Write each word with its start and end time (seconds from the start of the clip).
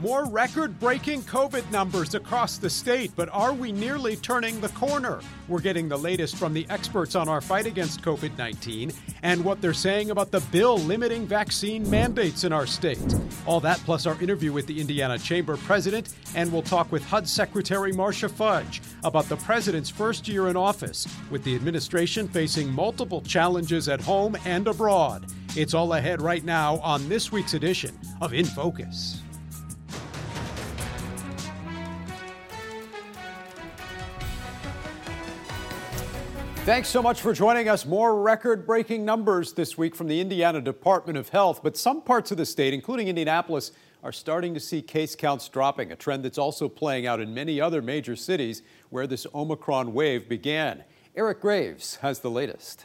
More 0.00 0.26
record 0.26 0.78
breaking 0.78 1.22
COVID 1.22 1.68
numbers 1.72 2.14
across 2.14 2.56
the 2.56 2.70
state, 2.70 3.10
but 3.16 3.28
are 3.32 3.52
we 3.52 3.72
nearly 3.72 4.14
turning 4.14 4.60
the 4.60 4.68
corner? 4.68 5.18
We're 5.48 5.60
getting 5.60 5.88
the 5.88 5.98
latest 5.98 6.36
from 6.36 6.54
the 6.54 6.64
experts 6.70 7.16
on 7.16 7.28
our 7.28 7.40
fight 7.40 7.66
against 7.66 8.02
COVID 8.02 8.38
19 8.38 8.92
and 9.24 9.44
what 9.44 9.60
they're 9.60 9.74
saying 9.74 10.12
about 10.12 10.30
the 10.30 10.38
bill 10.52 10.78
limiting 10.78 11.26
vaccine 11.26 11.88
mandates 11.90 12.44
in 12.44 12.52
our 12.52 12.64
state. 12.64 13.12
All 13.44 13.58
that 13.58 13.78
plus 13.78 14.06
our 14.06 14.16
interview 14.22 14.52
with 14.52 14.68
the 14.68 14.80
Indiana 14.80 15.18
Chamber 15.18 15.56
president, 15.56 16.14
and 16.36 16.52
we'll 16.52 16.62
talk 16.62 16.92
with 16.92 17.04
HUD 17.04 17.26
Secretary 17.26 17.90
Marcia 17.90 18.28
Fudge 18.28 18.80
about 19.02 19.28
the 19.28 19.36
president's 19.38 19.90
first 19.90 20.28
year 20.28 20.46
in 20.46 20.56
office, 20.56 21.08
with 21.28 21.42
the 21.42 21.56
administration 21.56 22.28
facing 22.28 22.70
multiple 22.70 23.20
challenges 23.22 23.88
at 23.88 24.00
home 24.00 24.36
and 24.44 24.68
abroad. 24.68 25.26
It's 25.56 25.74
all 25.74 25.94
ahead 25.94 26.22
right 26.22 26.44
now 26.44 26.76
on 26.78 27.08
this 27.08 27.32
week's 27.32 27.54
edition 27.54 27.98
of 28.20 28.32
In 28.32 28.44
Focus. 28.44 29.22
Thanks 36.68 36.90
so 36.90 37.00
much 37.00 37.22
for 37.22 37.32
joining 37.32 37.66
us. 37.70 37.86
More 37.86 38.20
record 38.20 38.66
breaking 38.66 39.02
numbers 39.02 39.54
this 39.54 39.78
week 39.78 39.94
from 39.94 40.06
the 40.06 40.20
Indiana 40.20 40.60
Department 40.60 41.16
of 41.16 41.30
Health, 41.30 41.60
but 41.62 41.78
some 41.78 42.02
parts 42.02 42.30
of 42.30 42.36
the 42.36 42.44
state, 42.44 42.74
including 42.74 43.08
Indianapolis, 43.08 43.72
are 44.02 44.12
starting 44.12 44.52
to 44.52 44.60
see 44.60 44.82
case 44.82 45.16
counts 45.16 45.48
dropping, 45.48 45.92
a 45.92 45.96
trend 45.96 46.26
that's 46.26 46.36
also 46.36 46.68
playing 46.68 47.06
out 47.06 47.20
in 47.20 47.32
many 47.32 47.58
other 47.58 47.80
major 47.80 48.14
cities 48.14 48.60
where 48.90 49.06
this 49.06 49.26
Omicron 49.34 49.94
wave 49.94 50.28
began. 50.28 50.84
Eric 51.16 51.40
Graves 51.40 51.96
has 52.02 52.18
the 52.18 52.30
latest. 52.30 52.84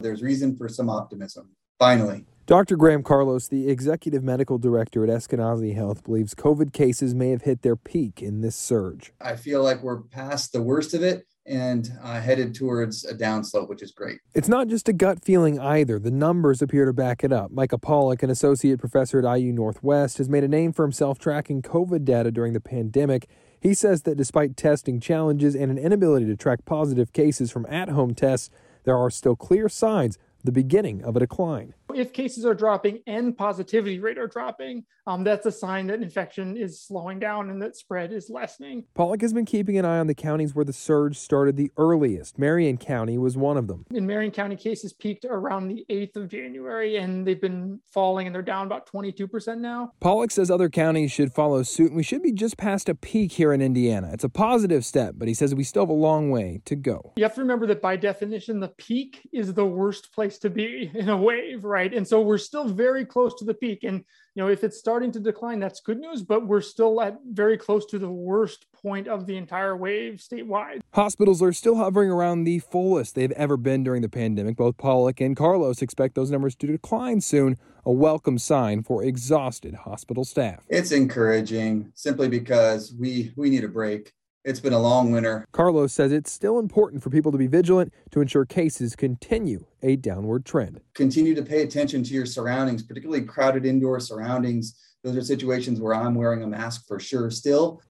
There's 0.00 0.22
reason 0.22 0.56
for 0.56 0.66
some 0.66 0.88
optimism. 0.88 1.50
Finally. 1.78 2.24
Dr. 2.46 2.76
Graham 2.76 3.02
Carlos, 3.02 3.46
the 3.46 3.68
executive 3.68 4.24
medical 4.24 4.56
director 4.56 5.04
at 5.04 5.10
Eskenazi 5.10 5.74
Health, 5.74 6.02
believes 6.02 6.34
COVID 6.34 6.72
cases 6.72 7.14
may 7.14 7.28
have 7.28 7.42
hit 7.42 7.60
their 7.60 7.76
peak 7.76 8.22
in 8.22 8.40
this 8.40 8.56
surge. 8.56 9.12
I 9.20 9.36
feel 9.36 9.62
like 9.62 9.82
we're 9.82 10.00
past 10.00 10.54
the 10.54 10.62
worst 10.62 10.94
of 10.94 11.02
it 11.02 11.26
and 11.48 11.90
uh, 12.02 12.20
headed 12.20 12.54
towards 12.54 13.04
a 13.04 13.14
downslope, 13.14 13.68
which 13.68 13.82
is 13.82 13.90
great. 13.90 14.20
It's 14.34 14.48
not 14.48 14.68
just 14.68 14.88
a 14.88 14.92
gut 14.92 15.24
feeling 15.24 15.58
either. 15.58 15.98
The 15.98 16.10
numbers 16.10 16.62
appear 16.62 16.84
to 16.84 16.92
back 16.92 17.24
it 17.24 17.32
up. 17.32 17.50
Micah 17.50 17.78
Pollak, 17.78 18.22
an 18.22 18.30
associate 18.30 18.78
professor 18.78 19.18
at 19.18 19.38
IU 19.38 19.52
Northwest, 19.52 20.18
has 20.18 20.28
made 20.28 20.44
a 20.44 20.48
name 20.48 20.72
for 20.72 20.84
himself 20.84 21.18
tracking 21.18 21.62
COVID 21.62 22.04
data 22.04 22.30
during 22.30 22.52
the 22.52 22.60
pandemic. 22.60 23.28
He 23.60 23.74
says 23.74 24.02
that 24.02 24.16
despite 24.16 24.56
testing 24.56 25.00
challenges 25.00 25.56
and 25.56 25.70
an 25.70 25.78
inability 25.78 26.26
to 26.26 26.36
track 26.36 26.64
positive 26.64 27.12
cases 27.12 27.50
from 27.50 27.66
at 27.66 27.88
home 27.88 28.14
tests, 28.14 28.50
there 28.84 28.96
are 28.96 29.10
still 29.10 29.36
clear 29.36 29.68
signs 29.68 30.18
the 30.44 30.52
beginning 30.52 31.02
of 31.02 31.16
a 31.16 31.20
decline. 31.20 31.74
If 31.94 32.12
cases 32.12 32.44
are 32.44 32.54
dropping 32.54 33.02
and 33.06 33.36
positivity 33.36 33.98
rate 33.98 34.18
are 34.18 34.26
dropping, 34.26 34.84
um, 35.06 35.24
that's 35.24 35.46
a 35.46 35.52
sign 35.52 35.86
that 35.86 36.02
infection 36.02 36.56
is 36.56 36.80
slowing 36.82 37.18
down 37.18 37.48
and 37.48 37.62
that 37.62 37.76
spread 37.76 38.12
is 38.12 38.28
lessening. 38.28 38.84
Pollak 38.94 39.22
has 39.22 39.32
been 39.32 39.46
keeping 39.46 39.78
an 39.78 39.86
eye 39.86 39.98
on 39.98 40.06
the 40.06 40.14
counties 40.14 40.54
where 40.54 40.66
the 40.66 40.72
surge 40.72 41.16
started 41.16 41.56
the 41.56 41.72
earliest. 41.78 42.38
Marion 42.38 42.76
County 42.76 43.16
was 43.16 43.34
one 43.34 43.56
of 43.56 43.68
them. 43.68 43.86
In 43.90 44.06
Marion 44.06 44.30
County, 44.30 44.54
cases 44.54 44.92
peaked 44.92 45.24
around 45.24 45.68
the 45.68 45.86
8th 45.88 46.16
of 46.16 46.28
January 46.28 46.96
and 46.96 47.26
they've 47.26 47.40
been 47.40 47.80
falling 47.90 48.26
and 48.26 48.34
they're 48.34 48.42
down 48.42 48.66
about 48.66 48.86
22% 48.86 49.58
now. 49.60 49.92
Pollak 50.02 50.30
says 50.30 50.50
other 50.50 50.68
counties 50.68 51.10
should 51.10 51.32
follow 51.32 51.62
suit 51.62 51.88
and 51.88 51.96
we 51.96 52.02
should 52.02 52.22
be 52.22 52.32
just 52.32 52.58
past 52.58 52.90
a 52.90 52.94
peak 52.94 53.32
here 53.32 53.54
in 53.54 53.62
Indiana. 53.62 54.10
It's 54.12 54.24
a 54.24 54.28
positive 54.28 54.84
step, 54.84 55.14
but 55.16 55.26
he 55.26 55.32
says 55.32 55.54
we 55.54 55.64
still 55.64 55.84
have 55.84 55.88
a 55.88 55.94
long 55.94 56.30
way 56.30 56.60
to 56.66 56.76
go. 56.76 57.14
You 57.16 57.24
have 57.24 57.34
to 57.36 57.40
remember 57.40 57.66
that 57.68 57.80
by 57.80 57.96
definition, 57.96 58.60
the 58.60 58.68
peak 58.68 59.26
is 59.32 59.54
the 59.54 59.64
worst 59.64 60.12
place 60.12 60.38
to 60.40 60.50
be 60.50 60.90
in 60.94 61.08
a 61.08 61.16
wave, 61.16 61.64
right? 61.64 61.77
Right? 61.78 61.94
And 61.94 62.08
so 62.08 62.20
we're 62.20 62.38
still 62.38 62.66
very 62.66 63.04
close 63.04 63.36
to 63.36 63.44
the 63.44 63.54
peak. 63.54 63.84
And 63.84 63.98
you 64.34 64.42
know, 64.42 64.48
if 64.48 64.64
it's 64.64 64.78
starting 64.78 65.12
to 65.12 65.20
decline, 65.20 65.60
that's 65.60 65.78
good 65.78 66.00
news, 66.00 66.24
but 66.24 66.44
we're 66.44 66.60
still 66.60 67.00
at 67.00 67.18
very 67.30 67.56
close 67.56 67.86
to 67.86 68.00
the 68.00 68.10
worst 68.10 68.66
point 68.72 69.06
of 69.06 69.26
the 69.26 69.36
entire 69.36 69.76
wave 69.76 70.14
statewide. 70.14 70.80
Hospitals 70.94 71.40
are 71.40 71.52
still 71.52 71.76
hovering 71.76 72.10
around 72.10 72.42
the 72.42 72.58
fullest 72.58 73.14
they've 73.14 73.30
ever 73.30 73.56
been 73.56 73.84
during 73.84 74.02
the 74.02 74.08
pandemic. 74.08 74.56
Both 74.56 74.76
Pollak 74.76 75.24
and 75.24 75.36
Carlos 75.36 75.80
expect 75.80 76.16
those 76.16 76.32
numbers 76.32 76.56
to 76.56 76.66
decline 76.66 77.20
soon, 77.20 77.56
a 77.86 77.92
welcome 77.92 78.38
sign 78.38 78.82
for 78.82 79.04
exhausted 79.04 79.74
hospital 79.74 80.24
staff. 80.24 80.64
It's 80.68 80.90
encouraging 80.90 81.92
simply 81.94 82.28
because 82.28 82.92
we 82.92 83.32
we 83.36 83.50
need 83.50 83.62
a 83.62 83.68
break. 83.68 84.14
It's 84.48 84.60
been 84.60 84.72
a 84.72 84.78
long 84.78 85.12
winter. 85.12 85.44
Carlos 85.52 85.92
says 85.92 86.10
it's 86.10 86.32
still 86.32 86.58
important 86.58 87.02
for 87.02 87.10
people 87.10 87.30
to 87.32 87.36
be 87.36 87.46
vigilant 87.46 87.92
to 88.12 88.22
ensure 88.22 88.46
cases 88.46 88.96
continue 88.96 89.66
a 89.82 89.96
downward 89.96 90.46
trend. 90.46 90.80
Continue 90.94 91.34
to 91.34 91.42
pay 91.42 91.60
attention 91.60 92.02
to 92.04 92.14
your 92.14 92.24
surroundings, 92.24 92.82
particularly 92.82 93.26
crowded 93.26 93.66
indoor 93.66 94.00
surroundings. 94.00 94.74
Those 95.04 95.18
are 95.18 95.22
situations 95.22 95.80
where 95.80 95.94
I'm 95.94 96.14
wearing 96.14 96.42
a 96.42 96.46
mask 96.46 96.88
for 96.88 96.98
sure 96.98 97.30
still. 97.30 97.82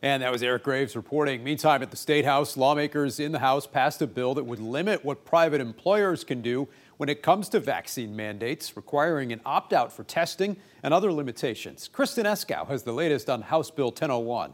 And 0.00 0.22
that 0.22 0.30
was 0.30 0.44
Eric 0.44 0.62
Graves 0.62 0.94
reporting. 0.94 1.42
Meantime, 1.42 1.82
at 1.82 1.90
the 1.90 1.96
State 1.96 2.24
House, 2.24 2.56
lawmakers 2.56 3.18
in 3.18 3.32
the 3.32 3.40
House 3.40 3.66
passed 3.66 4.00
a 4.00 4.06
bill 4.06 4.32
that 4.34 4.44
would 4.44 4.60
limit 4.60 5.04
what 5.04 5.24
private 5.24 5.60
employers 5.60 6.22
can 6.22 6.40
do 6.40 6.68
when 6.98 7.08
it 7.08 7.20
comes 7.20 7.48
to 7.48 7.58
vaccine 7.58 8.14
mandates, 8.14 8.76
requiring 8.76 9.32
an 9.32 9.40
opt 9.44 9.72
out 9.72 9.92
for 9.92 10.04
testing 10.04 10.56
and 10.84 10.94
other 10.94 11.12
limitations. 11.12 11.88
Kristen 11.88 12.26
Eskow 12.26 12.68
has 12.68 12.84
the 12.84 12.92
latest 12.92 13.28
on 13.28 13.42
House 13.42 13.72
Bill 13.72 13.88
1001. 13.88 14.52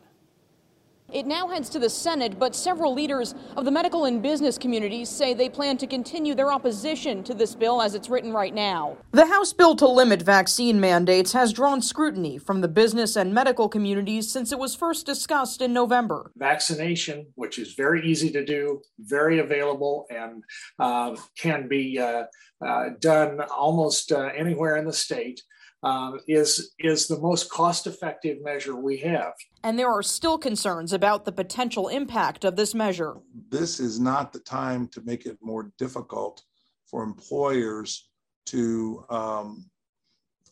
It 1.12 1.26
now 1.26 1.48
heads 1.48 1.68
to 1.70 1.80
the 1.80 1.90
Senate, 1.90 2.38
but 2.38 2.54
several 2.54 2.94
leaders 2.94 3.34
of 3.56 3.64
the 3.64 3.70
medical 3.72 4.04
and 4.04 4.22
business 4.22 4.56
communities 4.56 5.08
say 5.08 5.34
they 5.34 5.48
plan 5.48 5.76
to 5.78 5.86
continue 5.88 6.36
their 6.36 6.52
opposition 6.52 7.24
to 7.24 7.34
this 7.34 7.56
bill 7.56 7.82
as 7.82 7.96
it's 7.96 8.08
written 8.08 8.32
right 8.32 8.54
now. 8.54 8.96
The 9.10 9.26
House 9.26 9.52
bill 9.52 9.74
to 9.76 9.88
limit 9.88 10.22
vaccine 10.22 10.78
mandates 10.78 11.32
has 11.32 11.52
drawn 11.52 11.82
scrutiny 11.82 12.38
from 12.38 12.60
the 12.60 12.68
business 12.68 13.16
and 13.16 13.34
medical 13.34 13.68
communities 13.68 14.30
since 14.30 14.52
it 14.52 14.58
was 14.60 14.76
first 14.76 15.04
discussed 15.04 15.60
in 15.60 15.72
November. 15.72 16.30
Vaccination, 16.36 17.26
which 17.34 17.58
is 17.58 17.74
very 17.74 18.08
easy 18.08 18.30
to 18.30 18.44
do, 18.44 18.80
very 19.00 19.40
available, 19.40 20.06
and 20.10 20.44
uh, 20.78 21.16
can 21.36 21.66
be 21.66 21.98
uh, 21.98 22.22
uh, 22.64 22.90
done 23.00 23.40
almost 23.40 24.12
uh, 24.12 24.30
anywhere 24.36 24.76
in 24.76 24.84
the 24.84 24.92
state 24.92 25.42
um, 25.82 26.20
is 26.28 26.74
is 26.78 27.06
the 27.06 27.18
most 27.18 27.50
cost 27.50 27.86
effective 27.86 28.42
measure 28.42 28.76
we 28.76 28.98
have. 28.98 29.32
And 29.62 29.78
there 29.78 29.90
are 29.90 30.02
still 30.02 30.38
concerns 30.38 30.92
about 30.92 31.24
the 31.24 31.32
potential 31.32 31.88
impact 31.88 32.44
of 32.44 32.56
this 32.56 32.74
measure. 32.74 33.16
This 33.50 33.78
is 33.78 34.00
not 34.00 34.32
the 34.32 34.40
time 34.40 34.88
to 34.88 35.02
make 35.02 35.26
it 35.26 35.38
more 35.42 35.70
difficult 35.78 36.42
for 36.86 37.02
employers 37.02 38.08
to 38.46 39.04
um, 39.10 39.66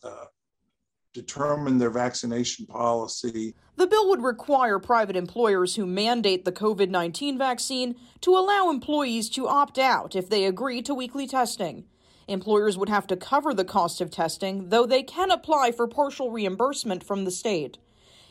uh, 0.03 0.25
determine 1.13 1.77
their 1.79 1.89
vaccination 1.89 2.65
policy. 2.65 3.55
The 3.77 3.87
bill 3.87 4.09
would 4.09 4.21
require 4.21 4.77
private 4.77 5.15
employers 5.15 5.75
who 5.75 5.85
mandate 5.85 6.45
the 6.45 6.51
COVID 6.51 6.89
19 6.89 7.37
vaccine 7.37 7.95
to 8.21 8.37
allow 8.37 8.69
employees 8.69 9.29
to 9.31 9.47
opt 9.47 9.79
out 9.79 10.15
if 10.15 10.29
they 10.29 10.45
agree 10.45 10.81
to 10.83 10.93
weekly 10.93 11.25
testing. 11.25 11.85
Employers 12.27 12.77
would 12.77 12.89
have 12.89 13.07
to 13.07 13.17
cover 13.17 13.55
the 13.55 13.65
cost 13.65 14.01
of 14.01 14.11
testing, 14.11 14.69
though 14.69 14.85
they 14.85 15.01
can 15.01 15.31
apply 15.31 15.71
for 15.71 15.87
partial 15.87 16.29
reimbursement 16.29 17.03
from 17.03 17.25
the 17.25 17.31
state. 17.31 17.79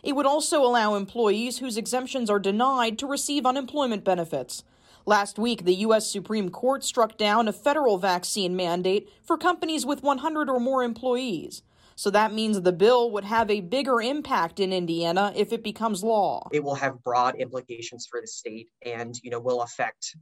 It 0.02 0.14
would 0.14 0.26
also 0.26 0.62
allow 0.62 0.94
employees 0.94 1.58
whose 1.58 1.76
exemptions 1.76 2.30
are 2.30 2.38
denied 2.38 2.98
to 2.98 3.06
receive 3.06 3.46
unemployment 3.46 4.04
benefits. 4.04 4.64
Last 5.06 5.38
week, 5.38 5.64
the 5.64 5.74
U.S. 5.76 6.10
Supreme 6.10 6.50
Court 6.50 6.84
struck 6.84 7.16
down 7.16 7.48
a 7.48 7.52
federal 7.52 7.98
vaccine 7.98 8.54
mandate 8.54 9.08
for 9.24 9.38
companies 9.38 9.86
with 9.86 10.02
100 10.02 10.50
or 10.50 10.60
more 10.60 10.82
employees. 10.82 11.62
So 11.96 12.10
that 12.10 12.32
means 12.32 12.60
the 12.60 12.72
bill 12.72 13.10
would 13.10 13.24
have 13.24 13.50
a 13.50 13.60
bigger 13.60 14.00
impact 14.00 14.60
in 14.60 14.72
Indiana 14.72 15.32
if 15.34 15.52
it 15.52 15.64
becomes 15.64 16.04
law. 16.04 16.48
It 16.52 16.62
will 16.62 16.76
have 16.76 17.02
broad 17.02 17.34
implications 17.40 18.06
for 18.08 18.20
the 18.20 18.26
state 18.28 18.68
and, 18.84 19.18
you 19.24 19.30
know, 19.30 19.40
will 19.40 19.62
affect 19.62 20.14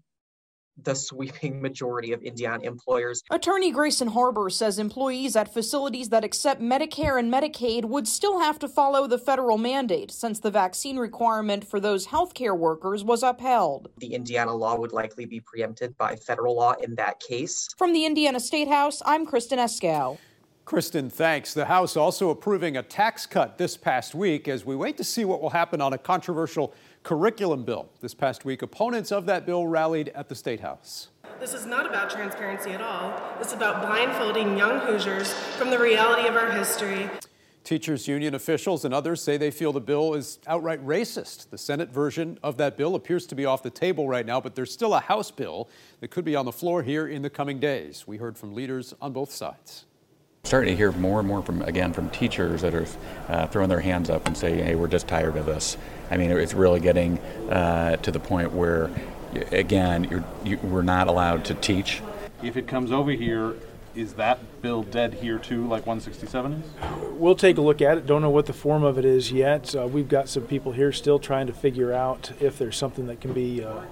the 0.83 0.95
sweeping 0.95 1.61
majority 1.61 2.13
of 2.13 2.23
Indiana 2.23 2.65
employers. 2.65 3.23
Attorney 3.31 3.71
Grayson 3.71 4.09
Harbor 4.09 4.51
says 4.51 4.79
employees 4.79 5.37
at 5.37 5.53
facilities 5.53 6.11
that 6.11 6.25
accept 6.25 6.61
Medicare 6.61 7.19
and 7.19 7.33
Medicaid 7.33 7.85
would 7.85 8.07
still 8.07 8.41
have 8.41 8.59
to 8.59 8.69
follow 8.69 9.07
the 9.07 9.19
federal 9.19 9.59
mandate 9.59 10.11
since 10.11 10.41
the 10.41 10.51
vaccine 10.51 10.97
requirement 10.97 11.67
for 11.67 11.81
those 11.81 12.07
healthcare 12.07 12.57
workers 12.57 13.05
was 13.05 13.23
upheld. 13.23 13.89
The 13.99 14.15
Indiana 14.15 14.55
law 14.55 14.79
would 14.79 14.93
likely 14.93 15.25
be 15.25 15.41
preempted 15.41 15.97
by 15.97 16.17
federal 16.17 16.57
law 16.57 16.75
in 16.83 16.95
that 16.97 17.21
case. 17.21 17.69
From 17.77 17.93
the 17.93 18.05
Indiana 18.05 18.41
State 18.41 18.69
House, 18.69 19.03
I'm 19.05 19.27
Kristen 19.27 19.59
Eskow. 19.59 20.19
Kristen, 20.67 21.09
thanks. 21.09 21.55
The 21.55 21.67
House 21.67 21.97
also 21.97 22.31
approving 22.31 22.77
a 22.77 22.83
tax 22.83 23.25
cut 23.25 23.57
this 23.57 23.77
past 23.77 24.17
week 24.17 24.49
as 24.49 24.65
we 24.67 24.75
wait 24.75 24.97
to 24.97 25.05
see 25.05 25.25
what 25.25 25.41
will 25.41 25.51
happen 25.51 25.81
on 25.81 25.93
a 25.93 25.99
controversial 25.99 26.75
curriculum 27.07 27.63
bill. 27.63 27.89
This 28.01 28.15
past 28.15 28.45
week, 28.45 28.63
opponents 28.63 29.13
of 29.13 29.27
that 29.27 29.47
bill 29.47 29.65
rallied 29.69 30.09
at 30.09 30.29
the 30.29 30.35
State 30.35 30.59
House. 30.59 31.11
This 31.39 31.55
is 31.55 31.65
not 31.65 31.87
about 31.87 32.11
transparency 32.11 32.73
at 32.73 32.81
all. 32.81 33.17
It's 33.41 33.53
about 33.53 33.81
blindfolding 33.81 34.59
young 34.59 34.81
Hoosiers 34.81 35.33
from 35.57 35.71
the 35.71 35.79
reality 35.79 36.27
of 36.27 36.35
our 36.35 36.51
history. 36.51 37.09
Teachers 37.63 38.09
union 38.09 38.35
officials 38.35 38.85
and 38.85 38.93
others 38.93 39.23
say 39.23 39.37
they 39.37 39.53
feel 39.53 39.73
the 39.73 39.81
bill 39.81 40.15
is 40.15 40.41
outright 40.49 40.85
racist. 40.85 41.49
The 41.51 41.59
Senate 41.59 41.91
version 41.91 42.41
of 42.43 42.57
that 42.57 42.77
bill 42.77 42.97
appears 42.97 43.25
to 43.27 43.37
be 43.37 43.45
off 43.45 43.63
the 43.63 43.71
table 43.71 44.09
right 44.09 44.27
now, 44.27 44.41
but 44.41 44.57
there's 44.57 44.73
still 44.73 44.93
a 44.93 45.01
House 45.01 45.31
bill 45.31 45.69
that 46.01 46.09
could 46.09 46.25
be 46.25 46.35
on 46.35 46.45
the 46.45 46.51
floor 46.51 46.83
here 46.83 47.07
in 47.07 47.23
the 47.23 47.31
coming 47.31 47.61
days. 47.61 48.09
We 48.09 48.17
heard 48.17 48.37
from 48.37 48.53
leaders 48.53 48.95
on 49.01 49.13
both 49.13 49.31
sides. 49.31 49.85
Starting 50.47 50.71
to 50.71 50.77
hear 50.77 50.93
more 50.93 51.19
and 51.19 51.27
more 51.27 51.43
from 51.43 51.61
again 51.63 51.93
from 51.93 52.09
teachers 52.11 52.63
that 52.63 52.73
are 52.73 52.87
uh, 53.29 53.49
throwing 53.49 53.69
their 53.69 53.81
hands 53.81 54.09
up 54.09 54.29
and 54.29 54.37
saying, 54.37 54.65
"Hey, 54.65 54.77
we're 54.77 54.87
just 54.87 55.09
tired 55.09 55.37
of 55.37 55.45
this." 55.45 55.77
I 56.09 56.17
mean, 56.17 56.31
it's 56.31 56.55
really 56.55 56.79
getting 56.79 57.19
uh, 57.51 57.97
to 57.97 58.13
the 58.13 58.21
point 58.21 58.53
where, 58.53 58.89
again, 59.51 60.05
you're 60.45 60.59
we're 60.59 60.83
not 60.83 61.09
allowed 61.09 61.45
to 61.47 61.55
teach. 61.55 62.01
If 62.45 62.57
it 62.57 62.69
comes 62.69 62.93
over 62.93 63.11
here, 63.11 63.55
is 63.97 64.13
that 64.13 64.63
bill 64.63 64.85
dead 64.85 65.15
here 65.15 65.39
too, 65.41 65.67
like 65.67 65.85
167 65.85 66.53
is? 66.53 66.65
We'll 67.11 67.35
take 67.35 67.59
a 67.59 67.61
look 67.61 67.83
at 67.83 67.99
it. 67.99 68.07
Don't 68.07 68.23
know 68.23 68.31
what 68.31 68.47
the 68.47 68.53
form 68.53 68.85
of 68.85 68.99
it 68.99 69.05
is 69.05 69.33
yet. 69.33 69.75
Uh, 69.75 69.89
we've 69.89 70.09
got 70.09 70.29
some 70.29 70.45
people 70.45 70.71
here 70.71 70.93
still 70.93 71.19
trying 71.19 71.49
to 71.49 71.53
figure 71.53 71.93
out 71.93 72.31
if 72.39 72.57
there's 72.57 72.77
something 72.77 73.09
that 73.09 73.21
can 73.21 73.33
be 73.33 73.65
uh, 73.65 73.71
uh, 73.71 73.83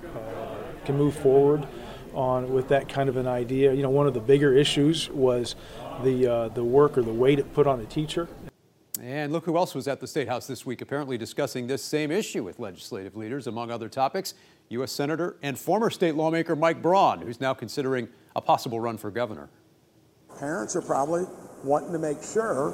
can 0.85 0.97
move 0.97 1.17
forward 1.17 1.67
on 2.15 2.53
with 2.53 2.69
that 2.69 2.89
kind 2.89 3.09
of 3.09 3.17
an 3.17 3.27
idea. 3.27 3.73
You 3.73 3.83
know, 3.83 3.91
one 3.91 4.07
of 4.07 4.15
the 4.15 4.21
bigger 4.21 4.55
issues 4.55 5.11
was 5.11 5.57
the 6.03 6.27
uh, 6.27 6.49
the 6.49 6.65
work 6.65 6.99
or 6.99 7.03
the 7.03 7.13
weight 7.13 7.39
it 7.39 7.53
put 7.55 7.67
on 7.67 7.81
a 7.81 7.85
teacher. 7.85 8.29
And 9.01 9.33
look 9.33 9.45
who 9.45 9.57
else 9.57 9.75
was 9.75 9.89
at 9.89 10.01
the 10.01 10.07
State 10.07 10.29
House 10.29 10.47
this 10.47 10.65
week, 10.65 10.81
apparently 10.81 11.19
discussing 11.19 11.67
this 11.67 11.83
same 11.83 12.11
issue 12.11 12.45
with 12.45 12.59
legislative 12.59 13.17
leaders, 13.17 13.47
among 13.47 13.71
other 13.71 13.89
topics. 13.89 14.35
U.S. 14.71 14.93
Senator 14.93 15.37
and 15.43 15.59
former 15.59 15.91
state 15.91 16.15
lawmaker 16.15 16.57
Mike 16.57 16.81
Braun, 16.81 17.21
who's 17.21 17.41
now 17.41 17.53
considering 17.53 18.09
a 18.35 18.41
possible 18.41 18.81
run 18.81 18.97
for 18.97 19.11
governor. 19.11 19.51
Parents 20.39 20.75
are 20.75 20.83
probably 20.83 21.25
wanting 21.65 21.93
to 21.93 21.99
make 21.99 22.23
sure 22.23 22.73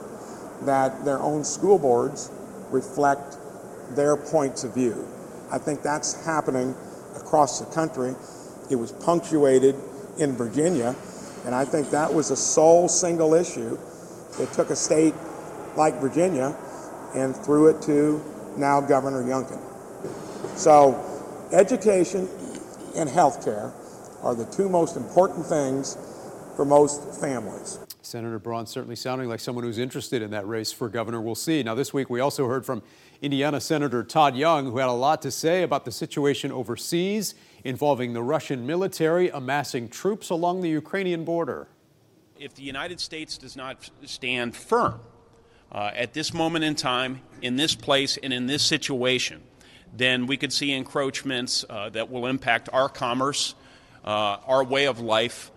that 0.62 1.04
their 1.04 1.20
own 1.20 1.42
school 1.42 1.78
boards 1.78 2.30
reflect 2.70 3.36
their 3.96 4.16
points 4.16 4.62
of 4.64 4.74
view. 4.74 5.06
I 5.50 5.58
think 5.58 5.82
that's 5.82 6.24
happening 6.24 6.74
across 7.16 7.58
the 7.58 7.66
country. 7.74 8.14
It 8.70 8.76
was 8.76 8.92
punctuated 8.92 9.74
in 10.18 10.36
Virginia, 10.36 10.94
and 11.44 11.54
I 11.54 11.64
think 11.64 11.90
that 11.90 12.12
was 12.12 12.30
a 12.30 12.36
sole 12.36 12.88
single 12.88 13.34
issue 13.34 13.78
that 14.38 14.52
took 14.52 14.70
a 14.70 14.76
state 14.76 15.14
like 15.76 16.00
Virginia 16.00 16.56
and 17.14 17.34
threw 17.34 17.68
it 17.68 17.82
to 17.82 18.22
now 18.56 18.80
Governor 18.80 19.22
Youngkin. 19.22 19.60
So, 20.56 20.98
education 21.52 22.28
and 22.96 23.08
health 23.08 23.44
care 23.44 23.72
are 24.22 24.34
the 24.34 24.44
two 24.46 24.68
most 24.68 24.96
important 24.96 25.46
things 25.46 25.96
for 26.56 26.64
most 26.64 27.02
families. 27.20 27.78
Senator 28.10 28.40
Braun 28.40 28.66
certainly 28.66 28.96
sounding 28.96 29.28
like 29.28 29.38
someone 29.38 29.62
who's 29.64 29.78
interested 29.78 30.20
in 30.20 30.32
that 30.32 30.44
race 30.48 30.72
for 30.72 30.88
governor. 30.88 31.20
We'll 31.20 31.36
see. 31.36 31.62
Now, 31.62 31.76
this 31.76 31.94
week 31.94 32.10
we 32.10 32.18
also 32.18 32.48
heard 32.48 32.66
from 32.66 32.82
Indiana 33.22 33.60
Senator 33.60 34.02
Todd 34.02 34.34
Young, 34.34 34.64
who 34.64 34.78
had 34.78 34.88
a 34.88 34.92
lot 34.92 35.22
to 35.22 35.30
say 35.30 35.62
about 35.62 35.84
the 35.84 35.92
situation 35.92 36.50
overseas 36.50 37.36
involving 37.62 38.12
the 38.12 38.22
Russian 38.22 38.66
military 38.66 39.28
amassing 39.28 39.88
troops 39.88 40.28
along 40.28 40.60
the 40.60 40.68
Ukrainian 40.68 41.24
border. 41.24 41.68
If 42.36 42.54
the 42.54 42.64
United 42.64 42.98
States 42.98 43.38
does 43.38 43.54
not 43.54 43.88
stand 44.04 44.56
firm 44.56 44.98
uh, 45.70 45.92
at 45.94 46.12
this 46.12 46.34
moment 46.34 46.64
in 46.64 46.74
time, 46.74 47.20
in 47.42 47.54
this 47.54 47.76
place, 47.76 48.16
and 48.20 48.32
in 48.32 48.48
this 48.48 48.64
situation, 48.64 49.40
then 49.96 50.26
we 50.26 50.36
could 50.36 50.52
see 50.52 50.72
encroachments 50.72 51.64
uh, 51.70 51.90
that 51.90 52.10
will 52.10 52.26
impact 52.26 52.68
our 52.72 52.88
commerce, 52.88 53.54
uh, 54.04 54.38
our 54.48 54.64
way 54.64 54.88
of 54.88 54.98
life 54.98 55.52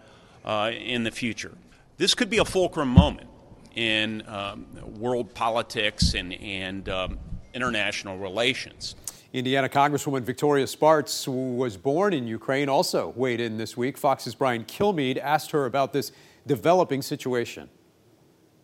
uh, 0.46 0.70
in 0.72 1.04
the 1.04 1.12
future. 1.12 1.54
This 1.98 2.16
could 2.16 2.30
be 2.30 2.40
a 2.40 2.46
fulcrum 2.46 2.90
moment 2.90 3.30
in 3.76 4.28
um, 4.28 4.66
world 4.98 5.34
politics 5.36 6.16
and, 6.16 6.34
and 6.34 6.90
um, 6.90 7.20
international 7.54 8.18
relations. 8.18 8.96
Indiana 9.32 9.70
Congresswoman 9.70 10.24
Victoria 10.24 10.66
Spartz, 10.66 11.24
who 11.24 11.56
was 11.56 11.78
born 11.78 12.14
in 12.14 12.28
Ukraine, 12.28 12.68
also 12.68 13.14
weighed 13.16 13.40
in 13.40 13.58
this 13.58 13.78
week. 13.78 13.98
Fox's 13.98 14.34
Brian 14.34 14.64
Kilmeade 14.64 15.18
asked 15.18 15.52
her 15.52 15.66
about 15.66 15.94
this 15.94 16.12
developing 16.48 17.02
situation. 17.02 17.70